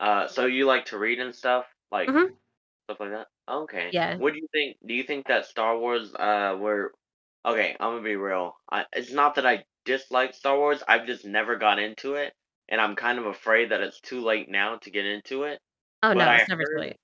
uh 0.00 0.28
so 0.28 0.46
you 0.46 0.66
like 0.66 0.86
to 0.86 0.98
read 0.98 1.20
and 1.20 1.34
stuff? 1.34 1.66
Like 1.90 2.14
Mhm. 2.14 2.36
stuff 2.88 3.00
like 3.00 3.10
that? 3.10 3.28
Okay. 3.48 3.92
Yeah. 3.92 4.18
What 4.18 4.32
do 4.34 4.40
you 4.40 4.48
think? 4.52 4.78
Do 4.86 4.94
you 4.94 5.04
think 5.04 5.28
that 5.28 5.46
Star 5.46 5.78
Wars 5.78 6.14
uh 6.14 6.56
were 6.60 6.94
Okay, 7.46 7.76
I'm 7.80 7.92
gonna 7.94 8.02
be 8.04 8.16
real. 8.16 8.56
I, 8.70 8.86
it's 8.94 9.12
not 9.12 9.36
that 9.36 9.46
I 9.46 9.64
dislike 9.84 10.34
Star 10.34 10.58
Wars. 10.58 10.82
I've 10.88 11.06
just 11.06 11.24
never 11.26 11.56
got 11.56 11.78
into 11.80 12.14
it, 12.16 12.34
and 12.68 12.80
I'm 12.80 12.96
kind 12.96 13.18
of 13.20 13.26
afraid 13.26 13.70
that 13.72 13.82
it's 13.82 14.00
too 14.00 14.20
late 14.22 14.48
now 14.50 14.78
to 14.78 14.90
get 14.92 15.06
into 15.06 15.44
it. 15.44 15.60
Oh, 16.02 16.12
But 16.12 16.14
no, 16.14 16.30
I 16.30 16.34
it's 16.34 16.48
never 16.48 16.64
too 16.64 16.78
late. 16.78 16.96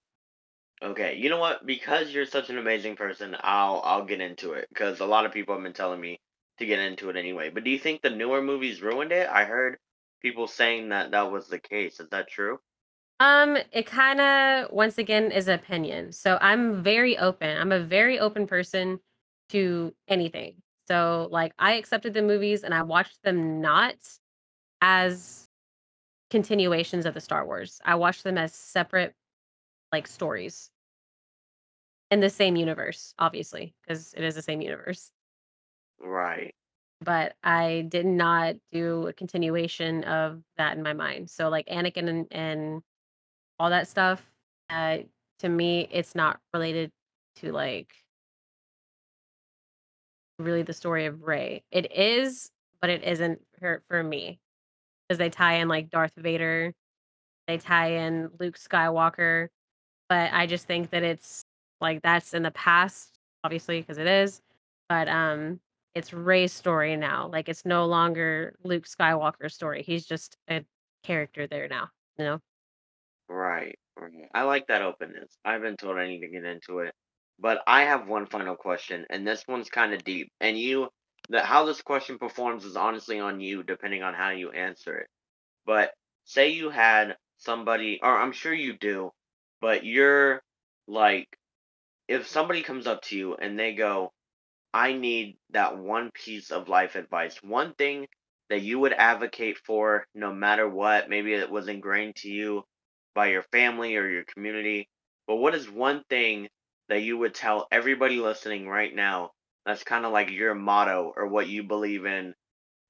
Okay, 0.82 1.16
you 1.16 1.30
know 1.30 1.38
what? 1.38 1.64
Because 1.64 2.12
you're 2.12 2.26
such 2.26 2.50
an 2.50 2.58
amazing 2.58 2.96
person, 2.96 3.36
I'll 3.40 3.80
I'll 3.84 4.04
get 4.04 4.20
into 4.20 4.52
it 4.52 4.68
because 4.68 5.00
a 5.00 5.06
lot 5.06 5.24
of 5.26 5.32
people 5.32 5.54
have 5.54 5.62
been 5.62 5.72
telling 5.72 6.00
me 6.00 6.20
to 6.58 6.66
get 6.66 6.80
into 6.80 7.08
it 7.08 7.16
anyway. 7.16 7.50
But 7.50 7.64
do 7.64 7.70
you 7.70 7.78
think 7.78 8.02
the 8.02 8.10
newer 8.10 8.42
movies 8.42 8.82
ruined 8.82 9.12
it? 9.12 9.28
I 9.28 9.44
heard 9.44 9.78
people 10.20 10.46
saying 10.48 10.88
that 10.90 11.12
that 11.12 11.30
was 11.30 11.48
the 11.48 11.58
case. 11.60 12.00
Is 12.00 12.08
that 12.10 12.28
true? 12.28 12.58
Um, 13.20 13.56
it 13.72 13.86
kinda, 13.86 14.68
once 14.72 14.98
again, 14.98 15.30
is 15.30 15.46
opinion. 15.48 16.12
So 16.12 16.38
I'm 16.40 16.82
very 16.82 17.16
open. 17.18 17.56
I'm 17.56 17.72
a 17.72 17.80
very 17.80 18.18
open 18.18 18.46
person 18.46 18.98
to 19.50 19.94
anything. 20.08 20.62
So, 20.88 21.28
like, 21.30 21.54
I 21.58 21.74
accepted 21.74 22.14
the 22.14 22.22
movies 22.22 22.64
and 22.64 22.74
I 22.74 22.82
watched 22.82 23.22
them 23.22 23.60
not 23.60 23.94
as 24.80 25.48
continuations 26.30 27.06
of 27.06 27.14
the 27.14 27.20
Star 27.20 27.46
Wars. 27.46 27.80
I 27.84 27.94
watched 27.96 28.24
them 28.24 28.38
as 28.38 28.54
separate, 28.54 29.14
like, 29.92 30.06
stories 30.06 30.70
in 32.10 32.20
the 32.20 32.30
same 32.30 32.56
universe, 32.56 33.14
obviously, 33.18 33.74
because 33.82 34.14
it 34.14 34.22
is 34.24 34.34
the 34.34 34.42
same 34.42 34.60
universe. 34.60 35.12
Right. 35.98 36.54
But 37.00 37.36
I 37.42 37.86
did 37.88 38.06
not 38.06 38.56
do 38.70 39.08
a 39.08 39.12
continuation 39.12 40.04
of 40.04 40.42
that 40.56 40.76
in 40.76 40.82
my 40.84 40.92
mind. 40.92 41.30
So, 41.30 41.48
like, 41.48 41.66
Anakin 41.66 42.08
and 42.08 42.26
and 42.30 42.82
all 43.58 43.70
that 43.70 43.88
stuff, 43.88 44.24
uh, 44.70 45.00
to 45.40 45.48
me, 45.48 45.88
it's 45.92 46.14
not 46.14 46.40
related 46.54 46.92
to, 47.36 47.52
like, 47.52 47.94
really 50.38 50.62
the 50.62 50.72
story 50.72 51.06
of 51.06 51.22
Rey. 51.22 51.64
It 51.70 51.92
is, 51.92 52.50
but 52.80 52.90
it 52.90 53.02
isn't 53.04 53.40
for 53.58 53.82
for 53.88 54.02
me 54.02 54.40
because 55.08 55.18
they 55.18 55.30
tie 55.30 55.54
in, 55.56 55.68
like, 55.68 55.90
Darth 55.90 56.14
Vader, 56.16 56.74
they 57.48 57.58
tie 57.58 57.88
in 58.06 58.30
Luke 58.40 58.58
Skywalker, 58.58 59.48
but 60.12 60.30
I 60.30 60.46
just 60.46 60.66
think 60.66 60.90
that 60.90 61.02
it's 61.02 61.42
like, 61.80 62.02
that's 62.02 62.34
in 62.34 62.42
the 62.42 62.50
past, 62.50 63.18
obviously, 63.44 63.80
because 63.80 63.96
it 63.96 64.06
is, 64.06 64.42
but, 64.90 65.08
um, 65.08 65.58
it's 65.94 66.12
Rey's 66.12 66.52
story 66.52 66.96
now, 66.96 67.30
like, 67.32 67.48
it's 67.48 67.64
no 67.64 67.86
longer 67.86 68.54
Luke 68.62 68.84
Skywalker's 68.84 69.54
story, 69.54 69.82
he's 69.82 70.04
just 70.04 70.36
a 70.50 70.66
character 71.02 71.46
there 71.46 71.66
now, 71.66 71.88
you 72.18 72.26
know? 72.26 72.40
Right. 73.26 73.78
I 74.34 74.42
like 74.42 74.66
that 74.66 74.82
openness. 74.82 75.38
I've 75.46 75.62
been 75.62 75.78
told 75.78 75.96
I 75.96 76.08
need 76.08 76.20
to 76.20 76.28
get 76.28 76.44
into 76.44 76.80
it. 76.80 76.92
But 77.38 77.62
I 77.66 77.84
have 77.84 78.06
one 78.06 78.26
final 78.26 78.54
question, 78.54 79.06
and 79.08 79.26
this 79.26 79.44
one's 79.48 79.70
kind 79.70 79.94
of 79.94 80.04
deep. 80.04 80.30
And 80.42 80.58
you, 80.58 80.88
the 81.30 81.40
how 81.40 81.64
this 81.64 81.80
question 81.80 82.18
performs 82.18 82.66
is 82.66 82.76
honestly 82.76 83.18
on 83.18 83.40
you, 83.40 83.62
depending 83.62 84.02
on 84.02 84.12
how 84.12 84.28
you 84.28 84.50
answer 84.50 84.98
it. 84.98 85.06
But 85.64 85.92
say 86.24 86.50
you 86.50 86.68
had 86.68 87.16
somebody, 87.38 87.98
or 88.02 88.14
I'm 88.14 88.32
sure 88.32 88.52
you 88.52 88.76
do, 88.76 89.10
but 89.62 89.86
you're 89.86 90.42
like, 90.88 91.28
if 92.08 92.26
somebody 92.26 92.62
comes 92.62 92.88
up 92.88 93.00
to 93.02 93.16
you 93.16 93.36
and 93.36 93.58
they 93.58 93.74
go, 93.74 94.12
I 94.74 94.92
need 94.92 95.38
that 95.50 95.78
one 95.78 96.10
piece 96.12 96.50
of 96.50 96.68
life 96.68 96.96
advice, 96.96 97.38
one 97.42 97.72
thing 97.74 98.08
that 98.50 98.62
you 98.62 98.80
would 98.80 98.92
advocate 98.92 99.58
for 99.64 100.04
no 100.14 100.34
matter 100.34 100.68
what, 100.68 101.08
maybe 101.08 101.32
it 101.32 101.50
was 101.50 101.68
ingrained 101.68 102.16
to 102.16 102.28
you 102.28 102.64
by 103.14 103.28
your 103.28 103.44
family 103.52 103.96
or 103.96 104.08
your 104.08 104.24
community, 104.24 104.88
but 105.28 105.36
what 105.36 105.54
is 105.54 105.70
one 105.70 106.02
thing 106.10 106.48
that 106.88 107.02
you 107.02 107.16
would 107.18 107.34
tell 107.34 107.68
everybody 107.70 108.18
listening 108.18 108.66
right 108.66 108.94
now 108.94 109.30
that's 109.64 109.84
kind 109.84 110.04
of 110.04 110.12
like 110.12 110.30
your 110.30 110.54
motto 110.56 111.12
or 111.16 111.28
what 111.28 111.48
you 111.48 111.62
believe 111.62 112.04
in 112.04 112.34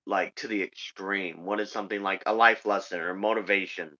like 0.06 0.34
to 0.36 0.48
the 0.48 0.62
extreme? 0.62 1.44
What 1.44 1.60
is 1.60 1.70
something 1.70 2.02
like 2.02 2.22
a 2.24 2.32
life 2.32 2.64
lesson 2.64 3.00
or 3.00 3.14
motivation? 3.14 3.90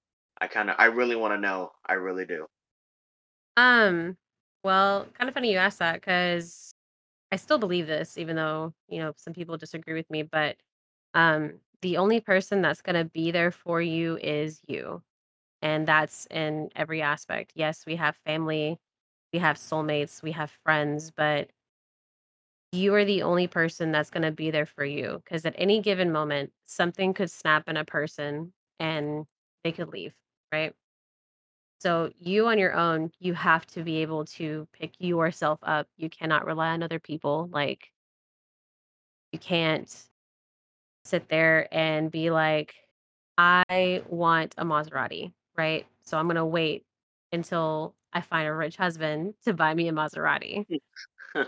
I 0.40 0.46
kind 0.46 0.70
of 0.70 0.76
I 0.78 0.86
really 0.86 1.16
want 1.16 1.34
to 1.34 1.40
know. 1.40 1.70
I 1.86 1.94
really 1.94 2.24
do. 2.24 2.46
Um, 3.56 4.16
well, 4.64 5.06
kind 5.18 5.28
of 5.28 5.34
funny 5.34 5.52
you 5.52 5.58
asked 5.58 5.78
that 5.80 5.94
because 5.94 6.74
I 7.32 7.36
still 7.36 7.58
believe 7.58 7.86
this, 7.86 8.18
even 8.18 8.36
though, 8.36 8.74
you 8.88 9.00
know, 9.00 9.14
some 9.16 9.34
people 9.34 9.56
disagree 9.56 9.94
with 9.94 10.10
me, 10.10 10.22
but 10.22 10.56
um, 11.14 11.60
the 11.82 11.98
only 11.98 12.20
person 12.20 12.62
that's 12.62 12.82
going 12.82 12.96
to 12.96 13.04
be 13.04 13.30
there 13.32 13.52
for 13.52 13.80
you 13.82 14.18
is 14.22 14.60
you. 14.68 15.02
And 15.62 15.86
that's 15.88 16.26
in 16.30 16.70
every 16.76 17.02
aspect. 17.02 17.52
Yes, 17.56 17.86
we 17.86 17.96
have 17.96 18.16
family, 18.26 18.78
we 19.32 19.40
have 19.40 19.56
soulmates, 19.58 20.22
we 20.22 20.32
have 20.32 20.50
friends, 20.64 21.12
but 21.12 21.50
you 22.72 22.94
are 22.94 23.04
the 23.04 23.22
only 23.22 23.46
person 23.46 23.92
that's 23.92 24.10
going 24.10 24.22
to 24.22 24.30
be 24.30 24.50
there 24.50 24.66
for 24.66 24.84
you 24.84 25.20
because 25.24 25.44
at 25.44 25.54
any 25.58 25.80
given 25.80 26.10
moment, 26.10 26.52
something 26.64 27.12
could 27.12 27.30
snap 27.30 27.68
in 27.68 27.76
a 27.76 27.84
person 27.84 28.52
and 28.80 29.26
they 29.64 29.72
could 29.72 29.88
leave, 29.88 30.14
right? 30.52 30.74
So 31.82 32.12
you 32.20 32.46
on 32.46 32.60
your 32.60 32.74
own, 32.74 33.10
you 33.18 33.34
have 33.34 33.66
to 33.68 33.82
be 33.82 34.02
able 34.02 34.24
to 34.26 34.68
pick 34.72 34.92
yourself 35.00 35.58
up. 35.64 35.88
You 35.96 36.08
cannot 36.08 36.46
rely 36.46 36.68
on 36.68 36.82
other 36.84 37.00
people. 37.00 37.48
Like 37.52 37.90
you 39.32 39.40
can't 39.40 39.92
sit 41.04 41.28
there 41.28 41.66
and 41.74 42.08
be 42.08 42.30
like, 42.30 42.76
I 43.36 44.04
want 44.08 44.54
a 44.58 44.64
Maserati, 44.64 45.32
right? 45.56 45.84
So 46.02 46.16
I'm 46.16 46.28
gonna 46.28 46.46
wait 46.46 46.84
until 47.32 47.96
I 48.12 48.20
find 48.20 48.46
a 48.46 48.54
rich 48.54 48.76
husband 48.76 49.34
to 49.44 49.52
buy 49.52 49.74
me 49.74 49.88
a 49.88 49.92
Maserati. 49.92 50.64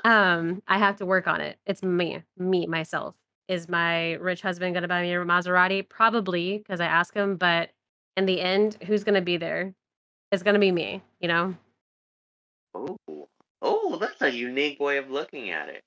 Um, 0.04 0.62
I 0.66 0.78
have 0.78 0.96
to 0.96 1.06
work 1.06 1.28
on 1.28 1.42
it. 1.42 1.58
It's 1.66 1.82
me, 1.82 2.22
me, 2.38 2.66
myself. 2.66 3.14
Is 3.48 3.68
my 3.68 4.14
rich 4.14 4.42
husband 4.42 4.74
gonna 4.74 4.88
buy 4.88 5.02
me 5.02 5.12
a 5.12 5.18
Maserati? 5.18 5.88
Probably, 5.88 6.58
because 6.58 6.80
I 6.80 6.86
ask 6.86 7.14
him, 7.14 7.36
but 7.36 7.70
in 8.16 8.26
the 8.26 8.40
end, 8.40 8.78
who's 8.86 9.04
gonna 9.04 9.20
be 9.20 9.36
there? 9.36 9.74
It's 10.34 10.42
gonna 10.42 10.58
be 10.58 10.72
me, 10.72 11.00
you 11.20 11.28
know? 11.28 11.54
Oh, 12.74 12.98
oh, 13.62 13.96
that's 13.98 14.20
a 14.20 14.30
unique 14.32 14.80
way 14.80 14.98
of 14.98 15.08
looking 15.08 15.50
at 15.50 15.68
it. 15.68 15.84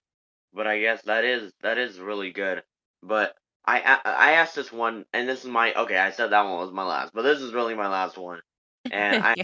But 0.54 0.68
I 0.68 0.80
guess 0.80 1.02
that 1.04 1.26
is 1.26 1.52
that 1.64 1.78
is 1.78 2.00
really 2.00 2.32
good. 2.32 2.64
But 3.04 3.36
I 3.66 3.82
I, 3.82 4.00
I 4.10 4.32
asked 4.34 4.56
this 4.56 4.72
one, 4.72 5.06
and 5.14 5.28
this 5.28 5.44
is 5.44 5.50
my 5.50 5.74
okay. 5.74 5.98
I 5.98 6.12
said 6.12 6.32
that 6.32 6.44
one 6.44 6.60
was 6.60 6.72
my 6.72 6.86
last, 6.86 7.14
but 7.14 7.24
this 7.24 7.42
is 7.42 7.54
really 7.54 7.76
my 7.76 7.90
last 7.90 8.18
one. 8.18 8.42
And 8.90 9.20
I 9.22 9.36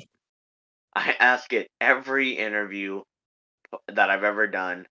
I 0.95 1.15
ask 1.19 1.51
it 1.53 1.69
every 1.81 2.31
interview 2.37 3.03
that 3.89 4.09
I've 4.09 4.23
ever 4.23 4.47
done. 4.47 4.87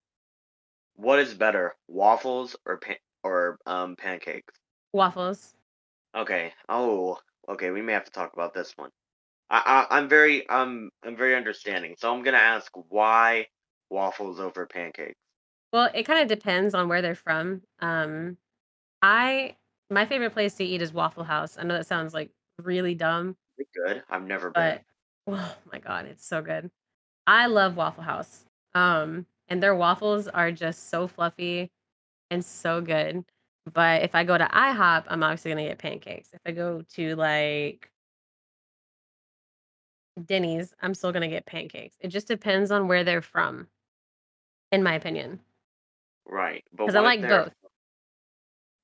What 0.96 1.18
is 1.18 1.34
better, 1.34 1.74
waffles 1.88 2.56
or 2.66 2.78
pan- 2.78 2.96
or 3.22 3.58
um 3.66 3.96
pancakes? 3.96 4.54
Waffles. 4.92 5.54
Okay. 6.14 6.54
Oh, 6.68 7.18
okay. 7.48 7.70
We 7.70 7.82
may 7.82 7.92
have 7.92 8.04
to 8.06 8.10
talk 8.12 8.32
about 8.32 8.54
this 8.54 8.72
one. 8.76 8.90
I, 9.52 9.86
I 9.90 9.98
I'm 9.98 10.08
very 10.08 10.48
um 10.48 10.90
I'm 11.04 11.16
very 11.16 11.36
understanding. 11.36 11.94
So 11.98 12.12
I'm 12.14 12.24
gonna 12.24 12.38
ask 12.38 12.72
why 12.90 13.48
waffles 13.90 14.40
over 14.40 14.66
pancakes. 14.66 15.14
Well, 15.72 15.90
it 15.94 16.04
kinda 16.06 16.26
depends 16.26 16.74
on 16.74 16.88
where 16.88 17.02
they're 17.02 17.14
from. 17.14 17.62
Um, 17.80 18.38
I 19.02 19.56
my 19.90 20.06
favorite 20.06 20.32
place 20.32 20.54
to 20.56 20.64
eat 20.64 20.82
is 20.82 20.92
Waffle 20.92 21.24
House. 21.24 21.58
I 21.58 21.64
know 21.64 21.74
that 21.76 21.86
sounds, 21.86 22.14
like, 22.14 22.32
really 22.58 22.94
dumb, 22.96 23.36
Is 23.58 23.66
it 23.66 23.68
good? 23.86 24.04
I've 24.10 24.24
never 24.24 24.50
been. 24.50 24.64
but 24.64 24.82
oh 25.28 25.56
my 25.72 25.78
god, 25.80 26.06
it's 26.06 26.26
so 26.26 26.42
good. 26.42 26.70
I 27.26 27.46
love 27.48 27.76
Waffle 27.76 28.04
House. 28.04 28.46
Um, 28.74 29.26
and 29.48 29.62
their 29.62 29.76
waffles 29.76 30.28
are 30.28 30.52
just 30.52 30.90
so 30.90 31.08
fluffy 31.08 31.72
and 32.30 32.44
so 32.44 32.82
good. 32.82 33.24
But 33.72 34.02
if 34.04 34.14
I 34.16 34.24
go 34.24 34.38
to 34.38 34.46
IHOP, 34.46 35.06
I'm 35.08 35.24
obviously 35.24 35.52
gonna 35.52 35.68
get 35.68 35.78
pancakes. 35.78 36.30
If 36.34 36.42
I 36.46 36.52
go 36.52 36.82
to, 36.82 37.16
like, 37.16 37.91
Denny's, 40.24 40.74
I'm 40.82 40.94
still 40.94 41.12
gonna 41.12 41.28
get 41.28 41.46
pancakes. 41.46 41.96
It 42.00 42.08
just 42.08 42.28
depends 42.28 42.70
on 42.70 42.88
where 42.88 43.04
they're 43.04 43.22
from, 43.22 43.68
in 44.70 44.82
my 44.82 44.94
opinion, 44.94 45.40
Right. 46.26 46.64
Because 46.72 46.94
I 46.94 47.00
like 47.00 47.20
both. 47.20 47.52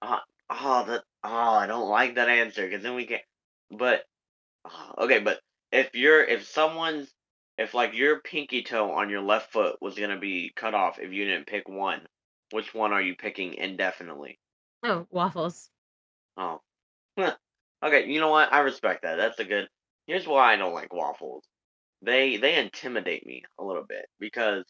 uh, 0.02 0.18
oh 0.50 0.84
that 0.86 1.02
oh 1.24 1.52
I 1.54 1.66
don't 1.66 1.88
like 1.88 2.14
that 2.16 2.28
answer 2.28 2.64
because 2.66 2.82
then 2.82 2.94
we 2.94 3.06
get 3.06 3.22
but 3.70 4.04
okay 4.98 5.18
but 5.20 5.40
if 5.72 5.94
you're 5.94 6.24
if 6.24 6.46
someone's 6.46 7.12
if 7.58 7.74
like 7.74 7.94
your 7.94 8.20
pinky 8.20 8.62
toe 8.62 8.92
on 8.92 9.10
your 9.10 9.20
left 9.20 9.52
foot 9.52 9.76
was 9.80 9.98
gonna 9.98 10.18
be 10.18 10.52
cut 10.54 10.74
off 10.74 10.98
if 11.00 11.12
you 11.12 11.24
didn't 11.24 11.46
pick 11.46 11.68
one, 11.68 12.00
which 12.52 12.72
one 12.72 12.92
are 12.92 13.02
you 13.02 13.16
picking 13.16 13.54
indefinitely? 13.54 14.38
Oh, 14.84 15.06
waffles. 15.10 15.68
Oh, 16.36 16.60
okay. 17.18 18.06
You 18.06 18.20
know 18.20 18.30
what? 18.30 18.52
I 18.52 18.60
respect 18.60 19.02
that. 19.02 19.16
That's 19.16 19.40
a 19.40 19.44
good. 19.44 19.68
Here's 20.08 20.26
why 20.26 20.52
I 20.52 20.56
don't 20.56 20.74
like 20.74 20.92
waffles. 20.92 21.48
They 22.02 22.36
they 22.38 22.58
intimidate 22.58 23.26
me 23.26 23.44
a 23.58 23.64
little 23.64 23.84
bit 23.84 24.06
because 24.18 24.64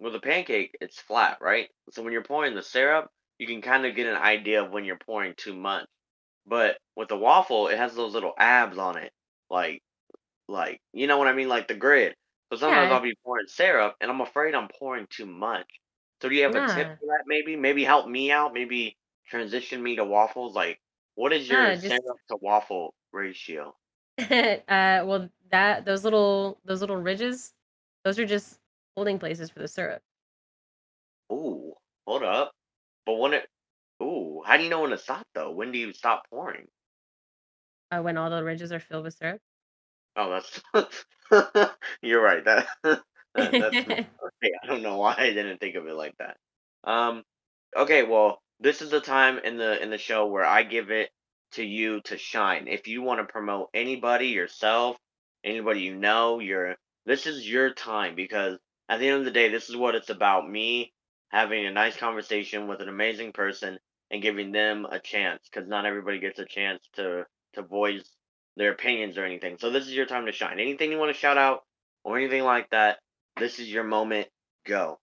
with 0.00 0.14
a 0.14 0.20
pancake 0.20 0.76
it's 0.80 1.00
flat, 1.00 1.38
right? 1.40 1.70
So 1.90 2.02
when 2.02 2.12
you're 2.12 2.24
pouring 2.24 2.54
the 2.54 2.62
syrup, 2.62 3.10
you 3.38 3.46
can 3.46 3.62
kind 3.62 3.86
of 3.86 3.96
get 3.96 4.06
an 4.06 4.16
idea 4.16 4.64
of 4.64 4.72
when 4.72 4.84
you're 4.84 4.98
pouring 4.98 5.34
too 5.36 5.54
much. 5.54 5.88
But 6.46 6.78
with 6.96 7.08
the 7.08 7.18
waffle, 7.18 7.68
it 7.68 7.78
has 7.78 7.94
those 7.94 8.14
little 8.14 8.34
abs 8.38 8.78
on 8.78 8.98
it, 8.98 9.12
like 9.50 9.82
like 10.48 10.80
you 10.92 11.06
know 11.06 11.18
what 11.18 11.28
I 11.28 11.34
mean, 11.34 11.48
like 11.48 11.68
the 11.68 11.76
grid. 11.76 12.16
So 12.52 12.58
sometimes 12.58 12.90
Yeah, 12.90 12.92
I'll 12.92 13.00
be 13.02 13.16
pouring 13.24 13.46
syrup, 13.48 13.96
and 14.00 14.10
I'm 14.10 14.20
afraid 14.22 14.54
I'm 14.54 14.68
pouring 14.68 15.06
too 15.10 15.26
much. 15.26 15.68
So 16.22 16.28
do 16.28 16.34
you 16.36 16.44
have 16.44 16.54
a 16.56 16.62
tip 16.62 16.88
for 16.98 17.06
that? 17.08 17.24
Maybe 17.26 17.56
maybe 17.56 17.84
help 17.84 18.08
me 18.08 18.32
out. 18.32 18.54
Maybe 18.54 18.98
transition 19.28 19.82
me 19.82 19.96
to 19.96 20.04
waffles. 20.04 20.54
Like, 20.54 20.80
what 21.16 21.32
is 21.32 21.48
your 21.50 21.74
just 21.80 21.86
syrup 21.86 22.18
to 22.30 22.36
waffle 22.40 22.94
ratio? 23.12 23.76
uh, 24.68 25.04
well, 25.06 25.30
that 25.50 25.84
those 25.84 26.04
little 26.04 26.60
those 26.64 26.80
little 26.80 26.96
ridges, 26.96 27.54
those 28.04 28.18
are 28.18 28.26
just 28.26 28.60
holding 28.96 29.18
places 29.18 29.50
for 29.50 29.60
the 29.60 29.68
syrup. 29.68 30.02
Ooh, 31.32 31.74
hold 32.06 32.22
up. 32.22 32.52
But 33.06 33.14
when 33.14 33.34
it, 33.34 33.48
ooh, 34.02 34.42
how 34.44 34.56
do 34.58 34.64
you 34.64 34.70
know 34.70 34.82
when 34.82 34.90
to 34.90 34.98
stop 34.98 35.26
though? 35.34 35.52
When 35.52 35.72
do 35.72 35.78
you 35.78 35.92
stop 35.94 36.28
pouring? 36.30 36.68
Uh, 37.90 38.00
when 38.02 38.16
all 38.16 38.30
the 38.30 38.42
ridges 38.42 38.72
are 38.72 38.80
filled 38.80 39.04
with 39.04 39.14
syrup. 39.14 39.42
Oh, 40.16 40.40
that's 40.72 41.76
you're 42.02 42.22
right. 42.22 42.44
That, 42.44 42.66
that 42.84 43.02
that's 43.58 43.80
okay. 43.88 44.52
I 44.62 44.66
don't 44.66 44.82
know 44.82 44.96
why 44.98 45.14
I 45.16 45.32
didn't 45.32 45.58
think 45.58 45.76
of 45.76 45.86
it 45.86 45.94
like 45.94 46.14
that. 46.18 46.36
Um, 46.84 47.24
okay, 47.76 48.02
well, 48.02 48.42
this 48.60 48.82
is 48.82 48.90
the 48.90 49.00
time 49.00 49.38
in 49.38 49.56
the 49.56 49.80
in 49.82 49.90
the 49.90 49.98
show 49.98 50.26
where 50.26 50.44
I 50.44 50.62
give 50.64 50.90
it 50.90 51.10
to 51.52 51.64
you 51.64 52.00
to 52.02 52.18
shine. 52.18 52.68
If 52.68 52.86
you 52.88 53.02
want 53.02 53.20
to 53.20 53.32
promote 53.32 53.68
anybody, 53.74 54.28
yourself, 54.28 54.96
anybody 55.44 55.80
you 55.80 55.94
know, 55.94 56.40
your 56.40 56.76
this 57.06 57.26
is 57.26 57.48
your 57.48 57.72
time 57.72 58.14
because 58.14 58.58
at 58.88 59.00
the 59.00 59.08
end 59.08 59.20
of 59.20 59.24
the 59.24 59.30
day, 59.30 59.48
this 59.48 59.68
is 59.68 59.76
what 59.76 59.94
it's 59.94 60.10
about. 60.10 60.48
Me 60.48 60.92
having 61.30 61.66
a 61.66 61.72
nice 61.72 61.96
conversation 61.96 62.68
with 62.68 62.80
an 62.80 62.88
amazing 62.88 63.32
person 63.32 63.78
and 64.10 64.22
giving 64.22 64.52
them 64.52 64.86
a 64.90 64.98
chance 64.98 65.42
because 65.50 65.68
not 65.68 65.86
everybody 65.86 66.18
gets 66.18 66.38
a 66.38 66.44
chance 66.44 66.82
to 66.94 67.24
to 67.54 67.62
voice 67.62 68.08
their 68.56 68.72
opinions 68.72 69.16
or 69.16 69.24
anything. 69.24 69.56
So 69.58 69.70
this 69.70 69.86
is 69.86 69.94
your 69.94 70.06
time 70.06 70.26
to 70.26 70.32
shine. 70.32 70.58
Anything 70.58 70.90
you 70.92 70.98
want 70.98 71.14
to 71.14 71.18
shout 71.18 71.38
out 71.38 71.64
or 72.04 72.18
anything 72.18 72.42
like 72.42 72.70
that, 72.70 72.98
this 73.38 73.58
is 73.58 73.70
your 73.70 73.84
moment. 73.84 74.28
Go. 74.66 74.98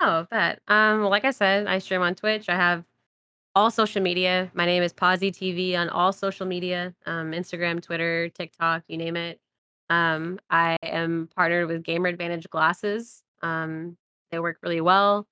Oh, 0.00 0.26
bet. 0.30 0.60
Um, 0.66 1.00
well, 1.00 1.10
like 1.10 1.24
I 1.24 1.30
said, 1.30 1.66
I 1.66 1.78
stream 1.78 2.02
on 2.02 2.14
Twitch. 2.14 2.48
I 2.48 2.56
have 2.56 2.84
all 3.54 3.70
social 3.70 4.02
media. 4.02 4.50
My 4.54 4.66
name 4.66 4.82
is 4.82 4.92
Pawsy 4.92 5.30
TV 5.30 5.76
on 5.76 5.88
all 5.88 6.12
social 6.12 6.46
media, 6.46 6.94
um, 7.06 7.32
Instagram, 7.32 7.80
Twitter, 7.80 8.28
TikTok, 8.30 8.82
you 8.88 8.96
name 8.96 9.16
it. 9.16 9.40
Um, 9.90 10.40
I 10.50 10.76
am 10.82 11.28
partnered 11.36 11.68
with 11.68 11.84
Gamer 11.84 12.08
Advantage 12.08 12.48
glasses. 12.50 13.22
Um, 13.42 13.96
they 14.32 14.38
work 14.40 14.58
really 14.62 14.80
well. 14.80 15.26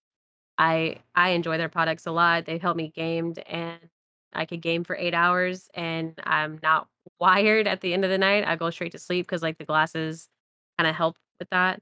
I 0.59 0.99
I 1.15 1.31
enjoy 1.31 1.59
their 1.59 1.69
products 1.69 2.07
a 2.07 2.13
lot. 2.13 2.45
They've 2.47 2.63
helped 2.63 2.77
me 2.77 2.93
gamed 2.95 3.39
and 3.41 3.81
I 4.33 4.47
could 4.47 4.63
game 4.63 4.85
for 4.85 4.97
8 4.97 5.15
hours 5.15 5.69
and 5.75 6.15
I'm 6.25 6.61
not 6.63 6.89
wired 7.19 7.67
at 7.67 7.81
the 7.81 7.93
end 7.95 8.05
of 8.05 8.11
the 8.11 8.19
night. 8.19 8.47
I 8.47 8.57
go 8.57 8.71
straight 8.71 8.93
to 8.93 8.99
sleep 8.99 9.27
because 9.27 9.43
like 9.43 9.59
the 9.59 9.65
glasses 9.65 10.29
kind 10.79 10.89
of 10.89 10.95
help 10.95 11.17
with 11.41 11.51
that. 11.51 11.81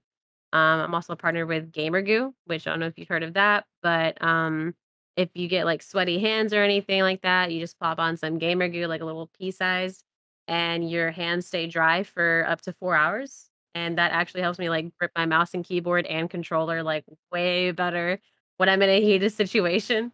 Um, 0.52 0.80
I'm 0.80 0.94
also 0.94 1.14
partnered 1.14 1.48
with 1.48 1.72
Gamer 1.72 2.02
Goo, 2.02 2.34
which 2.46 2.66
I 2.66 2.70
don't 2.70 2.80
know 2.80 2.86
if 2.86 2.98
you've 2.98 3.08
heard 3.08 3.22
of 3.22 3.34
that, 3.34 3.66
but 3.82 4.22
um, 4.22 4.74
if 5.16 5.30
you 5.34 5.48
get 5.48 5.64
like 5.66 5.82
sweaty 5.82 6.18
hands 6.18 6.52
or 6.52 6.62
anything 6.62 7.02
like 7.02 7.22
that, 7.22 7.52
you 7.52 7.60
just 7.60 7.78
pop 7.78 7.98
on 7.98 8.16
some 8.16 8.38
Gamer 8.38 8.68
Goo, 8.68 8.86
like 8.86 9.00
a 9.02 9.04
little 9.04 9.30
pea 9.38 9.50
size, 9.50 10.02
and 10.48 10.90
your 10.90 11.10
hands 11.10 11.46
stay 11.46 11.66
dry 11.66 12.02
for 12.02 12.44
up 12.48 12.60
to 12.62 12.72
four 12.74 12.94
hours. 12.94 13.50
And 13.74 13.98
that 13.98 14.12
actually 14.12 14.42
helps 14.42 14.58
me 14.58 14.68
like 14.68 14.96
grip 14.98 15.12
my 15.16 15.26
mouse 15.26 15.54
and 15.54 15.64
keyboard 15.64 16.06
and 16.06 16.28
controller 16.28 16.82
like 16.82 17.04
way 17.32 17.70
better 17.70 18.18
when 18.56 18.68
I'm 18.68 18.82
in 18.82 18.90
a 18.90 19.00
heated 19.00 19.32
situation. 19.34 20.12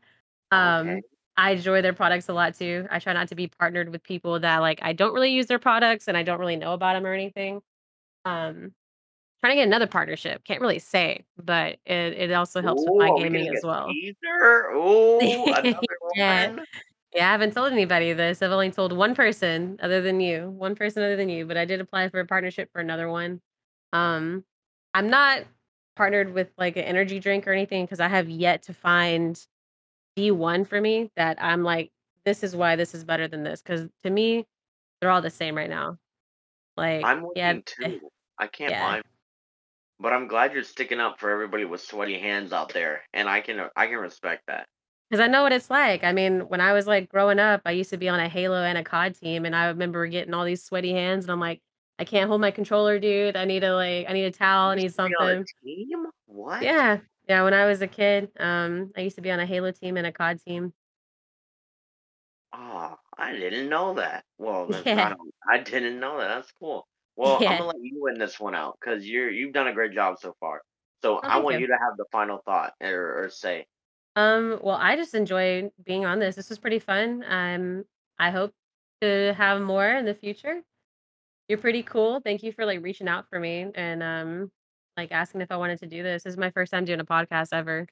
Okay. 0.53 0.93
Um, 0.97 1.01
I 1.39 1.53
enjoy 1.53 1.83
their 1.83 1.93
products 1.93 2.29
a 2.29 2.33
lot 2.33 2.55
too. 2.57 2.87
I 2.91 2.99
try 2.99 3.13
not 3.13 3.29
to 3.29 3.35
be 3.35 3.49
partnered 3.49 3.91
with 3.91 4.03
people 4.03 4.41
that 4.41 4.59
like 4.59 4.81
I 4.83 4.93
don't 4.95 5.13
really 5.15 5.33
use 5.33 5.47
their 5.47 5.59
products 5.59 6.09
and 6.09 6.17
I 6.17 6.23
don't 6.23 6.41
really 6.41 6.57
know 6.57 6.73
about 6.73 6.95
them 6.95 7.07
or 7.07 7.13
anything. 7.13 7.61
Um, 8.25 8.73
Trying 9.47 9.59
to 9.59 9.61
get 9.61 9.69
another 9.69 9.87
partnership, 9.87 10.43
can't 10.43 10.61
really 10.61 10.81
say, 10.81 11.25
but 11.41 11.79
it 11.87 12.15
it 12.15 12.33
also 12.33 12.61
helps 12.61 12.85
with 12.85 12.97
my 12.97 13.07
Ooh, 13.07 13.13
are 13.13 13.17
we 13.17 13.23
gaming 13.23 13.49
as 13.55 13.63
well. 13.63 13.87
teaser? 13.87 14.73
Ooh, 14.75 15.21
another 15.55 15.87
Yeah. 16.17 16.49
one? 16.49 16.67
Yeah, 17.15 17.29
I 17.29 17.31
haven't 17.31 17.53
told 17.53 17.71
anybody 17.71 18.13
this. 18.13 18.43
I've 18.43 18.51
only 18.51 18.73
told 18.73 18.93
one 18.93 19.15
person 19.15 19.79
other 19.81 20.03
than 20.03 20.19
you, 20.19 20.51
one 20.51 20.75
person 20.75 21.05
other 21.05 21.15
than 21.15 21.29
you, 21.29 21.47
but 21.47 21.57
I 21.57 21.65
did 21.65 21.81
apply 21.81 22.09
for 22.09 22.19
a 22.19 22.27
partnership 22.27 22.73
for 22.73 22.81
another 22.81 23.09
one. 23.09 23.41
Um, 23.93 24.45
I'm 24.95 25.11
not 25.11 25.45
partnered 25.95 26.35
with 26.35 26.51
like 26.59 26.77
an 26.77 26.83
energy 26.83 27.21
drink 27.21 27.47
or 27.47 27.53
anything 27.53 27.85
because 27.85 28.01
I 28.01 28.09
have 28.09 28.29
yet 28.29 28.65
to 28.65 28.75
find 28.75 29.41
the 30.17 30.33
one 30.33 30.65
for 30.65 30.81
me 30.81 31.13
that 31.15 31.41
I'm 31.41 31.63
like, 31.63 31.93
this 32.25 32.43
is 32.43 32.57
why 32.57 32.75
this 32.75 32.97
is 32.97 33.05
better 33.05 33.29
than 33.29 33.45
this. 33.45 33.63
Because 33.63 33.89
to 34.03 34.11
me, 34.11 34.45
they're 35.01 35.11
all 35.11 35.23
the 35.23 35.31
same 35.31 35.57
right 35.57 35.71
now. 35.71 35.99
Like, 36.77 37.05
I'm 37.07 37.27
yeah, 37.37 37.51
eh, 37.53 37.61
too. 37.65 38.01
I 38.41 38.49
can't 38.49 38.73
yeah. 38.73 38.97
buy, 38.97 39.03
but 40.01 40.13
I'm 40.13 40.29
glad 40.29 40.53
you're 40.53 40.63
sticking 40.65 41.01
up 41.01 41.19
for 41.21 41.31
everybody 41.31 41.65
with 41.65 41.81
sweaty 41.81 42.19
hands 42.19 42.53
out 42.53 42.73
there, 42.73 43.03
and 43.13 43.29
I 43.29 43.41
can 43.41 43.69
I 43.77 43.87
can 43.87 43.99
respect 43.99 44.45
that. 44.47 44.69
Because 45.11 45.23
I 45.23 45.29
know 45.29 45.43
what 45.45 45.53
it's 45.53 45.71
like. 45.71 46.03
I 46.03 46.13
mean, 46.13 46.41
when 46.49 46.61
I 46.61 46.73
was 46.73 46.87
like 46.87 47.09
growing 47.09 47.39
up, 47.39 47.63
I 47.65 47.71
used 47.73 47.91
to 47.91 47.97
be 47.97 48.09
on 48.09 48.19
a 48.19 48.29
Halo 48.29 48.63
and 48.63 48.77
a 48.77 48.83
COD 48.85 49.15
team, 49.15 49.45
and 49.47 49.55
I 49.55 49.67
remember 49.67 50.07
getting 50.09 50.35
all 50.35 50.45
these 50.45 50.65
sweaty 50.65 50.93
hands, 50.93 51.25
and 51.25 51.33
I'm 51.33 51.41
like, 51.41 51.63
I 51.99 52.05
can't 52.05 52.29
hold 52.29 52.41
my 52.41 52.51
controller, 52.51 52.99
dude. 52.99 53.37
I 53.37 53.45
need 53.45 53.63
a 53.65 53.75
like, 53.75 54.07
I 54.09 54.13
need 54.13 54.25
a 54.25 54.31
towel, 54.33 54.71
I 54.71 54.75
need 54.75 54.89
to 54.89 55.03
be 55.05 55.15
on 55.21 55.29
a 55.29 55.37
something. 55.37 55.45
team? 55.65 56.07
What? 56.27 56.63
Yeah, 56.63 56.99
yeah. 57.29 57.45
When 57.45 57.55
I 57.55 57.67
was 57.67 57.83
a 57.83 57.87
kid, 57.87 58.31
um, 58.39 58.93
I 58.97 59.03
used 59.03 59.17
to 59.17 59.23
be 59.23 59.31
on 59.31 59.41
a 59.41 59.47
Halo 59.47 59.71
team 59.71 59.97
and 59.97 60.07
a 60.07 60.13
COD 60.13 60.41
team. 60.45 60.73
Oh, 62.53 62.97
I 63.17 63.33
didn't 63.33 63.69
know 63.69 63.95
that. 63.95 64.25
Well, 64.39 64.67
that's 64.71 64.87
Yeah, 64.87 64.95
not 65.11 65.19
I 65.49 65.59
didn't 65.59 66.01
know 66.01 66.19
that. 66.19 66.29
That's 66.29 66.53
cool. 66.53 66.87
Well, 67.17 67.37
I'm 67.37 67.59
gonna 67.59 67.67
let 67.67 67.77
you 67.81 68.01
win 68.03 68.19
this 68.19 68.39
one 68.39 68.55
out 68.55 68.77
because 68.81 69.07
you're 69.09 69.31
you've 69.31 69.53
done 69.53 69.69
a 69.69 69.73
great 69.73 69.93
job 69.93 70.19
so 70.21 70.35
far. 70.41 70.63
So 71.03 71.17
Oh, 71.19 71.21
I 71.23 71.39
want 71.39 71.57
you. 71.57 71.63
you 71.63 71.67
to 71.69 71.75
have 71.79 71.97
the 71.97 72.05
final 72.13 72.39
thought 72.45 72.75
or, 72.81 73.25
or 73.25 73.31
say, 73.31 73.67
Um, 74.17 74.59
well, 74.63 74.77
I 74.77 74.97
just 74.97 75.15
enjoy 75.15 75.71
being 75.85 76.05
on 76.07 76.19
this. 76.19 76.37
This 76.37 76.49
was 76.49 76.59
pretty 76.59 76.79
fun. 76.79 77.25
Um, 77.27 77.85
I 78.19 78.31
hope 78.31 78.53
to 79.03 79.35
have 79.37 79.61
more 79.61 79.87
in 79.89 80.05
the 80.07 80.15
future. 80.15 80.63
You're 81.49 81.59
pretty 81.59 81.83
cool. 81.83 82.21
Thank 82.21 82.43
you 82.43 82.53
for 82.53 82.65
like 82.67 82.83
reaching 82.83 83.09
out 83.09 83.29
for 83.29 83.39
me 83.39 83.71
and 83.75 84.03
um 84.03 84.53
like 84.97 85.13
asking 85.13 85.43
if 85.43 85.51
I 85.53 85.57
wanted 85.59 85.79
to 85.81 85.87
do 85.87 86.03
this. 86.03 86.25
This 86.25 86.33
is 86.33 86.39
my 86.39 86.51
first 86.51 86.73
time 86.73 86.85
doing 86.87 87.01
a 87.01 87.05
podcast 87.05 87.49
ever. 87.53 87.87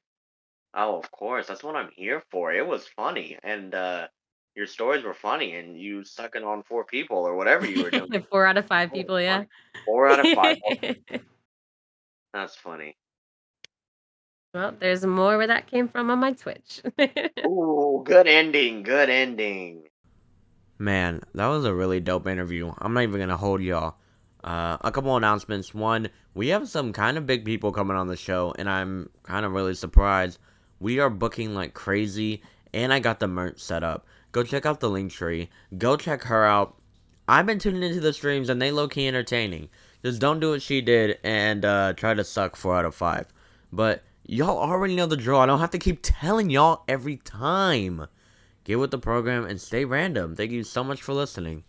"Oh, 0.75 0.97
of 0.99 1.09
course, 1.11 1.47
that's 1.47 1.63
what 1.63 1.75
I'm 1.75 1.89
here 1.91 2.21
for." 2.31 2.53
It 2.53 2.65
was 2.67 2.87
funny, 2.87 3.37
and 3.43 3.73
uh, 3.73 4.07
your 4.55 4.67
stories 4.67 5.03
were 5.03 5.13
funny, 5.13 5.55
and 5.55 5.79
you 5.79 6.03
sucking 6.03 6.43
on 6.43 6.63
four 6.63 6.85
people 6.85 7.17
or 7.17 7.35
whatever 7.35 7.65
you 7.65 7.83
were 7.83 7.91
doing. 7.91 8.23
Four 8.31 8.45
out 8.45 8.57
of 8.57 8.65
five 8.67 8.91
That 8.91 8.95
people, 8.95 9.19
yeah. 9.19 9.43
Four 9.85 10.07
out 10.09 10.19
of 10.25 10.27
five. 10.33 10.57
That's 12.33 12.55
funny. 12.55 12.97
well, 14.53 14.73
there's 14.79 15.05
more 15.05 15.37
where 15.37 15.47
that 15.47 15.67
came 15.67 15.87
from 15.87 16.09
on 16.09 16.19
my 16.19 16.31
Twitch. 16.33 16.81
Ooh, 17.45 18.01
good 18.05 18.27
ending. 18.27 18.83
Good 18.83 19.09
ending. 19.09 19.83
Man, 20.79 21.21
that 21.33 21.47
was 21.47 21.65
a 21.65 21.73
really 21.73 21.99
dope 21.99 22.27
interview. 22.27 22.71
I'm 22.79 22.93
not 22.93 23.03
even 23.03 23.19
gonna 23.19 23.37
hold 23.37 23.61
y'all. 23.61 23.95
Uh, 24.43 24.77
a 24.81 24.91
couple 24.91 25.15
announcements. 25.17 25.73
One, 25.73 26.09
we 26.33 26.49
have 26.49 26.69
some 26.69 26.93
kind 26.93 27.17
of 27.17 27.25
big 27.25 27.45
people 27.45 27.71
coming 27.71 27.97
on 27.97 28.07
the 28.07 28.15
show, 28.17 28.53
and 28.59 28.69
I'm 28.69 29.09
kind 29.23 29.45
of 29.45 29.53
really 29.53 29.73
surprised. 29.73 30.39
We 30.79 30.99
are 30.99 31.09
booking 31.09 31.55
like 31.55 31.73
crazy, 31.73 32.41
and 32.73 32.93
I 32.93 32.99
got 32.99 33.19
the 33.19 33.27
merch 33.27 33.59
set 33.59 33.83
up. 33.83 34.05
Go 34.35 34.43
check 34.43 34.65
out 34.65 34.81
the 34.81 34.89
link 34.89 35.13
tree. 35.13 35.47
Go 35.77 35.95
check 35.95 36.23
her 36.23 36.43
out. 36.43 36.75
I've 37.25 37.45
been 37.45 37.57
tuning 37.57 37.83
into 37.83 38.01
the 38.01 38.11
streams, 38.11 38.49
and 38.49 38.61
they 38.61 38.69
low 38.69 38.89
key 38.89 39.07
entertaining. 39.07 39.69
Just 40.03 40.19
don't 40.19 40.41
do 40.41 40.49
what 40.49 40.61
she 40.61 40.81
did 40.81 41.19
and 41.23 41.63
uh, 41.63 41.93
try 41.93 42.13
to 42.13 42.25
suck 42.25 42.57
four 42.57 42.75
out 42.75 42.83
of 42.83 42.93
five. 42.93 43.27
But 43.71 44.03
y'all 44.25 44.57
already 44.57 44.93
know 44.93 45.05
the 45.05 45.15
drill. 45.15 45.39
I 45.39 45.45
don't 45.45 45.61
have 45.61 45.71
to 45.71 45.79
keep 45.79 45.99
telling 46.01 46.49
y'all 46.49 46.83
every 46.85 47.15
time. 47.15 48.07
Get 48.65 48.77
with 48.77 48.91
the 48.91 48.97
program 48.97 49.45
and 49.45 49.61
stay 49.61 49.85
random. 49.85 50.35
Thank 50.35 50.51
you 50.51 50.65
so 50.65 50.83
much 50.83 51.01
for 51.01 51.13
listening. 51.13 51.63